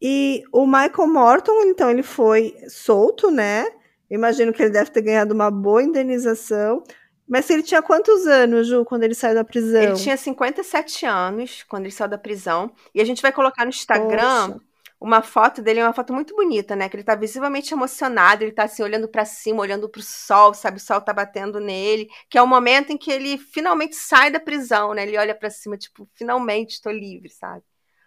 E 0.01 0.43
o 0.51 0.65
Michael 0.65 1.07
Morton, 1.07 1.61
então, 1.65 1.89
ele 1.89 2.03
foi 2.03 2.55
solto, 2.67 3.31
né? 3.31 3.65
Imagino 4.09 4.53
que 4.53 4.61
ele 4.61 4.71
deve 4.71 4.91
ter 4.91 5.01
ganhado 5.01 5.33
uma 5.33 5.49
boa 5.49 5.81
indenização. 5.81 6.83
Mas 7.27 7.49
ele 7.49 7.63
tinha 7.63 7.81
quantos 7.81 8.27
anos, 8.27 8.67
Ju, 8.67 8.85
quando 8.85 9.03
ele 9.03 9.15
saiu 9.15 9.33
da 9.33 9.43
prisão? 9.43 9.81
Ele 9.81 9.95
tinha 9.95 10.15
57 10.15 11.05
anos 11.05 11.63
quando 11.67 11.85
ele 11.85 11.91
saiu 11.91 12.09
da 12.09 12.17
prisão. 12.17 12.71
E 12.93 13.01
a 13.01 13.05
gente 13.05 13.21
vai 13.21 13.31
colocar 13.31 13.63
no 13.65 13.69
Instagram 13.69 14.51
Poxa 14.51 14.61
uma 14.99 15.21
foto 15.21 15.61
dele, 15.61 15.83
uma 15.83 15.93
foto 15.93 16.13
muito 16.13 16.35
bonita, 16.35 16.75
né? 16.75 16.89
Que 16.89 16.95
ele 16.95 17.03
tá 17.03 17.15
visivelmente 17.15 17.73
emocionado, 17.73 18.43
ele 18.43 18.51
tá 18.51 18.63
assim, 18.63 18.81
olhando 18.81 19.07
para 19.07 19.25
cima, 19.25 19.61
olhando 19.61 19.89
pro 19.89 20.01
sol, 20.01 20.53
sabe? 20.53 20.77
O 20.77 20.79
sol 20.79 21.01
tá 21.01 21.13
batendo 21.13 21.59
nele, 21.59 22.07
que 22.29 22.37
é 22.37 22.41
o 22.41 22.47
momento 22.47 22.91
em 22.91 22.97
que 22.97 23.11
ele 23.11 23.37
finalmente 23.37 23.95
sai 23.95 24.31
da 24.31 24.39
prisão, 24.39 24.93
né? 24.93 25.03
Ele 25.03 25.17
olha 25.17 25.35
para 25.35 25.49
cima, 25.49 25.77
tipo, 25.77 26.09
finalmente 26.13 26.81
tô 26.81 26.89
livre, 26.89 27.29
sabe? 27.29 27.63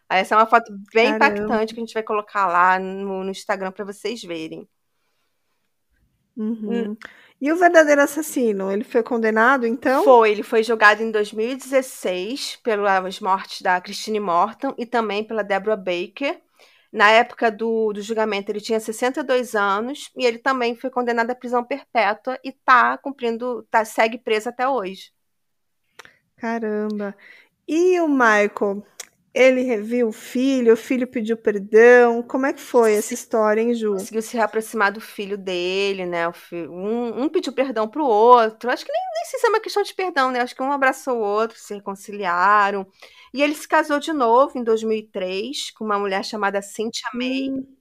Essa 0.08 0.34
é 0.34 0.38
uma 0.38 0.46
foto 0.46 0.72
bem 0.92 1.18
Caramba. 1.18 1.38
impactante 1.38 1.74
que 1.74 1.80
a 1.80 1.84
gente 1.84 1.94
vai 1.94 2.02
colocar 2.02 2.46
lá 2.46 2.78
no, 2.78 3.24
no 3.24 3.30
Instagram 3.30 3.70
para 3.70 3.84
vocês 3.84 4.22
verem. 4.22 4.68
Uhum. 6.36 6.92
Hum. 6.92 6.96
E 7.40 7.52
o 7.52 7.56
verdadeiro 7.56 8.00
assassino, 8.00 8.72
ele 8.72 8.82
foi 8.82 9.02
condenado, 9.02 9.66
então? 9.66 10.02
Foi, 10.02 10.30
ele 10.30 10.42
foi 10.42 10.62
julgado 10.62 11.02
em 11.02 11.10
2016 11.10 12.56
pelas 12.64 13.20
mortes 13.20 13.62
da 13.62 13.80
Christine 13.80 14.18
Morton 14.18 14.74
e 14.76 14.84
também 14.84 15.22
pela 15.22 15.44
Deborah 15.44 15.76
Baker. 15.76 16.40
Na 16.92 17.10
época 17.10 17.50
do, 17.50 17.92
do 17.92 18.02
julgamento, 18.02 18.50
ele 18.50 18.60
tinha 18.60 18.80
62 18.80 19.54
anos 19.54 20.10
e 20.16 20.24
ele 20.24 20.38
também 20.38 20.74
foi 20.74 20.90
condenado 20.90 21.30
à 21.30 21.34
prisão 21.34 21.62
perpétua 21.62 22.38
e 22.42 22.48
está 22.48 22.96
cumprindo, 22.98 23.62
tá, 23.70 23.84
segue 23.84 24.18
preso 24.18 24.48
até 24.48 24.66
hoje. 24.66 25.12
Caramba. 26.36 27.14
E 27.68 28.00
o 28.00 28.08
Michael? 28.08 28.84
Ele 29.34 29.62
reviu 29.62 30.08
o 30.08 30.12
filho, 30.12 30.72
o 30.72 30.76
filho 30.76 31.06
pediu 31.06 31.36
perdão. 31.36 32.22
Como 32.22 32.46
é 32.46 32.52
que 32.52 32.60
foi 32.60 32.94
essa 32.94 33.12
história, 33.14 33.60
hein, 33.60 33.74
Ju? 33.74 33.92
Conseguiu 33.92 34.22
se 34.22 34.36
reaproximar 34.36 34.92
do 34.92 35.00
filho 35.00 35.36
dele, 35.36 36.06
né? 36.06 36.28
Um, 36.52 37.24
um 37.24 37.28
pediu 37.28 37.52
perdão 37.52 37.86
pro 37.86 38.04
outro. 38.04 38.70
Acho 38.70 38.84
que 38.84 38.92
nem, 38.92 39.02
nem 39.14 39.24
sei 39.26 39.38
se 39.38 39.46
é 39.46 39.48
uma 39.50 39.60
questão 39.60 39.82
de 39.82 39.94
perdão, 39.94 40.30
né? 40.30 40.40
Acho 40.40 40.56
que 40.56 40.62
um 40.62 40.72
abraçou 40.72 41.18
o 41.18 41.22
outro, 41.22 41.58
se 41.58 41.74
reconciliaram. 41.74 42.86
E 43.32 43.42
ele 43.42 43.54
se 43.54 43.68
casou 43.68 44.00
de 44.00 44.12
novo 44.12 44.58
em 44.58 44.64
2003 44.64 45.70
com 45.72 45.84
uma 45.84 45.98
mulher 45.98 46.24
chamada 46.24 46.62
Cynthia 46.62 47.08
May. 47.14 47.50
Hum. 47.50 47.78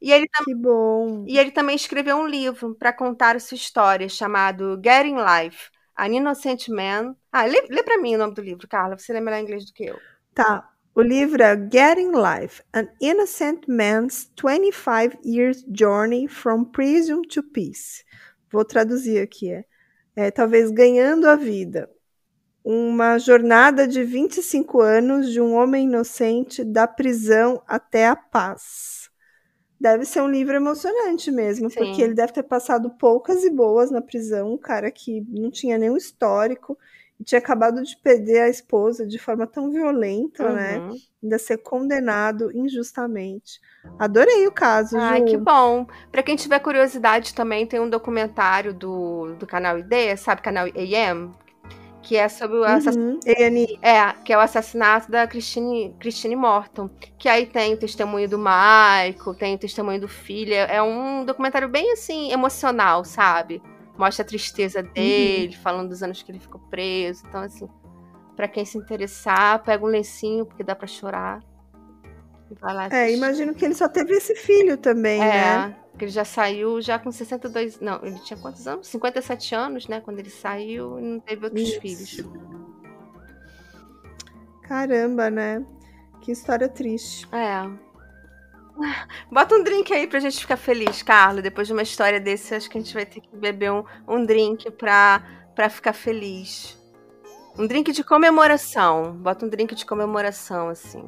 E 0.00 0.12
ele, 0.12 0.26
que 0.28 0.54
bom. 0.54 1.26
e 1.28 1.38
ele 1.38 1.50
também 1.50 1.76
escreveu 1.76 2.16
um 2.16 2.26
livro 2.26 2.74
para 2.74 2.90
contar 2.90 3.36
a 3.36 3.40
sua 3.40 3.54
história, 3.56 4.08
chamado 4.08 4.80
Getting 4.82 5.16
Life, 5.16 5.68
An 5.98 6.06
Innocent 6.06 6.68
Man. 6.68 7.14
Ah, 7.30 7.44
lê, 7.44 7.60
lê 7.68 7.82
para 7.82 7.98
mim 7.98 8.14
o 8.14 8.18
nome 8.18 8.32
do 8.32 8.40
livro, 8.40 8.66
Carla, 8.66 8.96
você 8.96 9.12
lê 9.12 9.20
melhor 9.20 9.40
inglês 9.40 9.66
do 9.66 9.74
que 9.74 9.84
eu. 9.84 9.98
Tá. 10.34 10.70
O 10.94 11.02
livro 11.02 11.42
é 11.42 11.56
Getting 11.56 12.12
Life, 12.12 12.62
An 12.74 12.88
Innocent 13.00 13.66
Man's 13.68 14.30
25 14.36 15.18
Years 15.24 15.64
Journey 15.72 16.28
from 16.28 16.64
Prison 16.64 17.22
to 17.22 17.42
Peace. 17.42 18.04
Vou 18.50 18.64
traduzir 18.64 19.22
aqui, 19.22 19.52
é, 19.52 19.64
é 20.16 20.30
talvez 20.30 20.70
ganhando 20.70 21.28
a 21.28 21.36
vida. 21.36 21.88
Uma 22.62 23.18
jornada 23.18 23.86
de 23.86 24.02
25 24.02 24.80
anos 24.80 25.30
de 25.30 25.40
um 25.40 25.54
homem 25.54 25.86
inocente 25.86 26.64
da 26.64 26.86
prisão 26.86 27.62
até 27.66 28.06
a 28.06 28.16
paz. 28.16 29.08
Deve 29.80 30.04
ser 30.04 30.20
um 30.20 30.28
livro 30.28 30.54
emocionante 30.54 31.30
mesmo, 31.30 31.70
Sim. 31.70 31.76
porque 31.76 32.02
ele 32.02 32.12
deve 32.12 32.32
ter 32.32 32.42
passado 32.42 32.90
poucas 32.98 33.44
e 33.44 33.50
boas 33.50 33.90
na 33.90 34.02
prisão, 34.02 34.52
um 34.52 34.58
cara 34.58 34.90
que 34.90 35.24
não 35.28 35.50
tinha 35.50 35.78
nenhum 35.78 35.96
histórico 35.96 36.76
tinha 37.24 37.38
acabado 37.38 37.82
de 37.82 37.96
perder 37.96 38.40
a 38.40 38.48
esposa 38.48 39.06
de 39.06 39.18
forma 39.18 39.46
tão 39.46 39.70
violenta, 39.70 40.48
né? 40.52 40.78
Uhum. 40.78 40.96
Ainda 41.22 41.38
ser 41.38 41.58
condenado 41.58 42.50
injustamente. 42.56 43.60
Adorei 43.98 44.46
o 44.46 44.52
caso, 44.52 44.96
Ai, 44.96 45.20
Ju. 45.20 45.24
que 45.26 45.36
bom. 45.36 45.86
Pra 46.10 46.22
quem 46.22 46.36
tiver 46.36 46.58
curiosidade 46.60 47.34
também, 47.34 47.66
tem 47.66 47.78
um 47.80 47.90
documentário 47.90 48.72
do, 48.72 49.34
do 49.38 49.46
canal 49.46 49.78
ID, 49.78 50.16
sabe, 50.16 50.40
canal 50.40 50.66
AM, 50.66 51.30
que 52.02 52.16
é 52.16 52.26
sobre 52.28 52.56
o 52.56 52.64
assass- 52.64 52.96
Uhum. 52.96 53.20
É, 53.82 54.12
que 54.24 54.32
é 54.32 54.36
o 54.36 54.40
assassinato 54.40 55.10
da 55.10 55.26
Christine, 55.26 55.94
Christine 56.00 56.34
Morton. 56.36 56.88
Que 57.18 57.28
aí 57.28 57.44
tem 57.44 57.74
o 57.74 57.76
testemunho 57.76 58.26
do 58.28 58.38
Michael, 58.38 59.34
tem 59.38 59.54
o 59.54 59.58
testemunho 59.58 60.00
do 60.00 60.08
filho. 60.08 60.54
É 60.54 60.80
um 60.82 61.24
documentário 61.24 61.68
bem 61.68 61.92
assim, 61.92 62.32
emocional, 62.32 63.04
sabe? 63.04 63.62
Mostra 64.00 64.22
a 64.22 64.26
tristeza 64.26 64.82
dele, 64.82 65.54
falando 65.54 65.90
dos 65.90 66.02
anos 66.02 66.22
que 66.22 66.32
ele 66.32 66.38
ficou 66.38 66.58
preso. 66.70 67.22
Então, 67.28 67.42
assim, 67.42 67.68
pra 68.34 68.48
quem 68.48 68.64
se 68.64 68.78
interessar, 68.78 69.62
pega 69.62 69.84
um 69.84 69.88
lencinho, 69.88 70.46
porque 70.46 70.64
dá 70.64 70.74
pra 70.74 70.86
chorar. 70.86 71.44
E 72.50 72.54
vai 72.54 72.74
lá 72.74 72.88
É, 72.90 73.12
imagino 73.12 73.54
que 73.54 73.62
ele 73.62 73.74
só 73.74 73.86
teve 73.86 74.14
esse 74.14 74.34
filho 74.34 74.78
também, 74.78 75.20
né? 75.20 75.76
É, 75.94 75.98
que 75.98 76.06
ele 76.06 76.10
já 76.10 76.24
saiu 76.24 76.80
já 76.80 76.98
com 76.98 77.12
62. 77.12 77.78
Não, 77.78 78.00
ele 78.02 78.18
tinha 78.20 78.38
quantos 78.40 78.66
anos? 78.66 78.86
57 78.86 79.54
anos, 79.54 79.86
né? 79.86 80.00
Quando 80.00 80.18
ele 80.18 80.30
saiu 80.30 80.98
e 80.98 81.02
não 81.02 81.20
teve 81.20 81.44
outros 81.44 81.68
Isso. 81.68 81.80
filhos. 81.82 82.24
Caramba, 84.62 85.28
né? 85.28 85.62
Que 86.22 86.32
história 86.32 86.70
triste. 86.70 87.28
É. 87.32 87.89
Bota 89.30 89.54
um 89.54 89.62
drink 89.62 89.92
aí 89.92 90.06
pra 90.06 90.20
gente 90.20 90.38
ficar 90.40 90.56
feliz, 90.56 91.02
Carla. 91.02 91.42
Depois 91.42 91.66
de 91.66 91.72
uma 91.72 91.82
história 91.82 92.20
desse, 92.20 92.54
acho 92.54 92.68
que 92.68 92.78
a 92.78 92.80
gente 92.80 92.94
vai 92.94 93.06
ter 93.06 93.20
que 93.20 93.36
beber 93.36 93.70
um, 93.72 93.84
um 94.08 94.24
drink 94.24 94.70
pra, 94.72 95.22
pra 95.54 95.68
ficar 95.68 95.92
feliz. 95.92 96.78
Um 97.58 97.66
drink 97.66 97.92
de 97.92 98.02
comemoração. 98.04 99.12
Bota 99.16 99.44
um 99.44 99.48
drink 99.48 99.74
de 99.74 99.84
comemoração, 99.84 100.68
assim. 100.68 101.04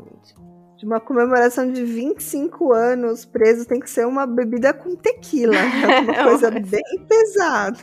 De 0.77 0.85
uma 0.85 1.01
comemoração 1.01 1.70
de 1.70 1.85
25 1.85 2.72
anos 2.72 3.25
preso 3.25 3.66
tem 3.66 3.81
que 3.81 3.88
ser 3.88 4.07
uma 4.07 4.27
bebida 4.27 4.75
com 4.75 4.96
tequila. 4.96 5.53
né? 5.53 6.01
Uma 6.03 6.25
coisa 6.25 6.51
bem 6.51 7.07
pesada. 7.09 7.79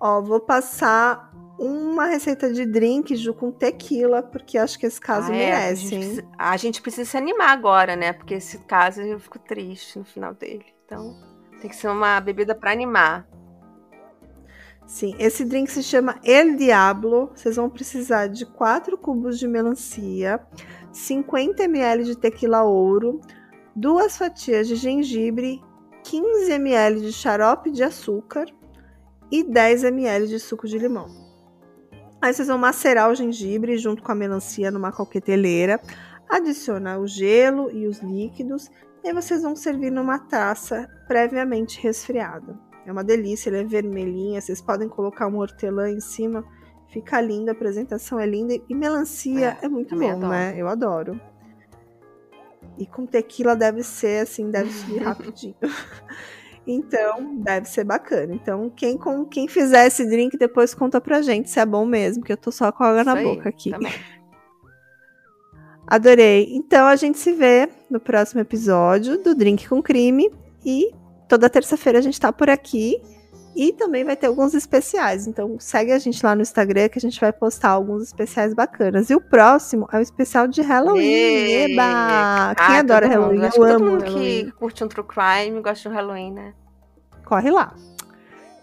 Ó, 0.00 0.20
vou 0.20 0.40
passar 0.40 1.27
uma 1.58 2.06
receita 2.06 2.52
de 2.52 2.64
drink, 2.64 3.16
Ju, 3.16 3.34
com 3.34 3.50
tequila, 3.50 4.22
porque 4.22 4.56
acho 4.56 4.78
que 4.78 4.86
esse 4.86 5.00
caso 5.00 5.32
Ah, 5.32 5.36
é, 5.36 5.52
a, 5.52 5.56
merece, 5.56 5.82
gente 5.82 5.98
precisa, 5.98 6.28
a 6.38 6.56
gente 6.56 6.82
precisa 6.82 7.10
se 7.10 7.16
animar 7.16 7.50
agora, 7.50 7.96
né? 7.96 8.12
Porque 8.12 8.34
esse 8.34 8.58
caso 8.58 9.00
eu 9.00 9.18
fico 9.18 9.38
triste 9.38 9.98
no 9.98 10.04
final 10.04 10.32
dele. 10.32 10.64
Então, 10.84 11.16
tem 11.60 11.68
que 11.68 11.76
ser 11.76 11.88
uma 11.88 12.20
bebida 12.20 12.54
pra 12.54 12.70
animar. 12.70 13.26
Sim, 14.86 15.14
esse 15.18 15.44
drink 15.44 15.70
se 15.70 15.82
chama 15.82 16.18
El 16.24 16.56
Diablo. 16.56 17.30
Vocês 17.34 17.56
vão 17.56 17.68
precisar 17.68 18.28
de 18.28 18.46
4 18.46 18.96
cubos 18.96 19.38
de 19.38 19.46
melancia, 19.46 20.40
50 20.92 21.64
ml 21.64 22.04
de 22.04 22.16
tequila 22.16 22.62
ouro, 22.62 23.20
duas 23.76 24.16
fatias 24.16 24.66
de 24.66 24.76
gengibre, 24.76 25.60
15 26.04 26.52
ml 26.52 27.00
de 27.00 27.12
xarope 27.12 27.70
de 27.70 27.82
açúcar 27.82 28.46
e 29.30 29.44
10 29.44 29.84
ml 29.84 30.26
de 30.26 30.38
suco 30.38 30.66
de 30.66 30.78
limão. 30.78 31.27
Aí 32.20 32.32
vocês 32.32 32.48
vão 32.48 32.58
macerar 32.58 33.10
o 33.10 33.14
gengibre 33.14 33.78
junto 33.78 34.02
com 34.02 34.10
a 34.10 34.14
melancia 34.14 34.70
numa 34.70 34.90
coqueteleira, 34.92 35.80
adicionar 36.28 36.98
o 36.98 37.06
gelo 37.06 37.70
e 37.70 37.86
os 37.86 37.98
líquidos, 38.00 38.70
e 39.04 39.08
aí 39.08 39.14
vocês 39.14 39.42
vão 39.42 39.54
servir 39.54 39.90
numa 39.90 40.18
taça 40.18 40.88
previamente 41.06 41.80
resfriada. 41.80 42.58
É 42.84 42.90
uma 42.90 43.04
delícia, 43.04 43.50
ele 43.50 43.58
é 43.60 43.64
vermelhinha, 43.64 44.40
vocês 44.40 44.60
podem 44.60 44.88
colocar 44.88 45.28
um 45.28 45.36
hortelã 45.38 45.90
em 45.90 46.00
cima, 46.00 46.44
fica 46.88 47.20
lindo, 47.20 47.50
a 47.50 47.52
apresentação 47.52 48.18
é 48.18 48.26
linda 48.26 48.54
e 48.68 48.74
melancia 48.74 49.56
é, 49.62 49.66
É, 49.66 49.68
muito 49.68 49.94
bom, 49.96 50.08
adoro. 50.10 50.28
né? 50.28 50.54
Eu 50.56 50.68
adoro. 50.68 51.20
E 52.76 52.86
com 52.86 53.06
tequila 53.06 53.54
deve 53.54 53.82
ser 53.82 54.22
assim, 54.22 54.50
deve 54.50 54.70
subir 54.72 54.98
rapidinho. 55.02 55.54
Então, 56.70 57.36
deve 57.36 57.66
ser 57.66 57.82
bacana. 57.82 58.34
Então, 58.34 58.68
quem, 58.68 58.98
com, 58.98 59.24
quem 59.24 59.48
fizer 59.48 59.86
esse 59.86 60.04
drink, 60.04 60.36
depois 60.36 60.74
conta 60.74 61.00
pra 61.00 61.22
gente 61.22 61.48
se 61.48 61.58
é 61.58 61.64
bom 61.64 61.86
mesmo, 61.86 62.22
que 62.22 62.30
eu 62.30 62.36
tô 62.36 62.52
só 62.52 62.70
com 62.70 62.84
água 62.84 63.02
na 63.02 63.12
Isso 63.12 63.26
aí, 63.26 63.36
boca 63.36 63.48
aqui. 63.48 63.70
Também. 63.70 63.92
Adorei. 65.88 66.48
Então, 66.52 66.86
a 66.86 66.94
gente 66.94 67.18
se 67.18 67.32
vê 67.32 67.70
no 67.88 67.98
próximo 67.98 68.42
episódio 68.42 69.16
do 69.22 69.34
Drink 69.34 69.66
com 69.66 69.82
Crime. 69.82 70.30
E 70.62 70.92
toda 71.26 71.48
terça-feira 71.48 71.98
a 71.98 72.02
gente 72.02 72.20
tá 72.20 72.30
por 72.30 72.50
aqui. 72.50 73.00
E 73.60 73.72
também 73.72 74.04
vai 74.04 74.14
ter 74.14 74.28
alguns 74.28 74.54
especiais. 74.54 75.26
Então, 75.26 75.56
segue 75.58 75.90
a 75.90 75.98
gente 75.98 76.24
lá 76.24 76.32
no 76.36 76.42
Instagram 76.42 76.88
que 76.88 76.98
a 76.98 77.00
gente 77.00 77.20
vai 77.20 77.32
postar 77.32 77.70
alguns 77.70 78.04
especiais 78.04 78.54
bacanas. 78.54 79.10
E 79.10 79.16
o 79.16 79.20
próximo 79.20 79.88
é 79.92 79.98
o 79.98 80.00
especial 80.00 80.46
de 80.46 80.62
Halloween. 80.62 81.72
Eba! 81.72 82.54
Quem 82.54 82.76
Ah, 82.76 82.78
adora 82.78 83.08
todo 83.08 83.20
mundo. 83.20 83.40
Halloween? 83.40 83.50
Eu 83.56 83.64
amo 83.64 83.72
todo 83.78 83.84
mundo 83.90 84.04
Halloween. 84.04 84.44
que 84.44 84.52
curte 84.52 84.84
um 84.84 84.88
true 84.88 85.04
crime 85.04 85.60
gosta 85.60 85.88
do 85.88 85.94
Halloween, 85.96 86.32
né? 86.34 86.54
Corre 87.24 87.50
lá. 87.50 87.74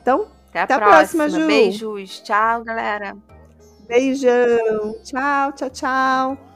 Então, 0.02 0.28
Até 0.50 0.60
a 0.62 0.64
Até 0.64 0.74
a 0.76 0.78
próxima. 0.80 1.24
próxima, 1.26 1.42
Ju. 1.42 1.48
Beijos. 1.48 2.20
Tchau, 2.22 2.64
galera. 2.64 3.18
beijão. 3.90 4.96
Tchau, 5.04 5.52
tchau, 5.52 5.70
tchau. 5.70 6.55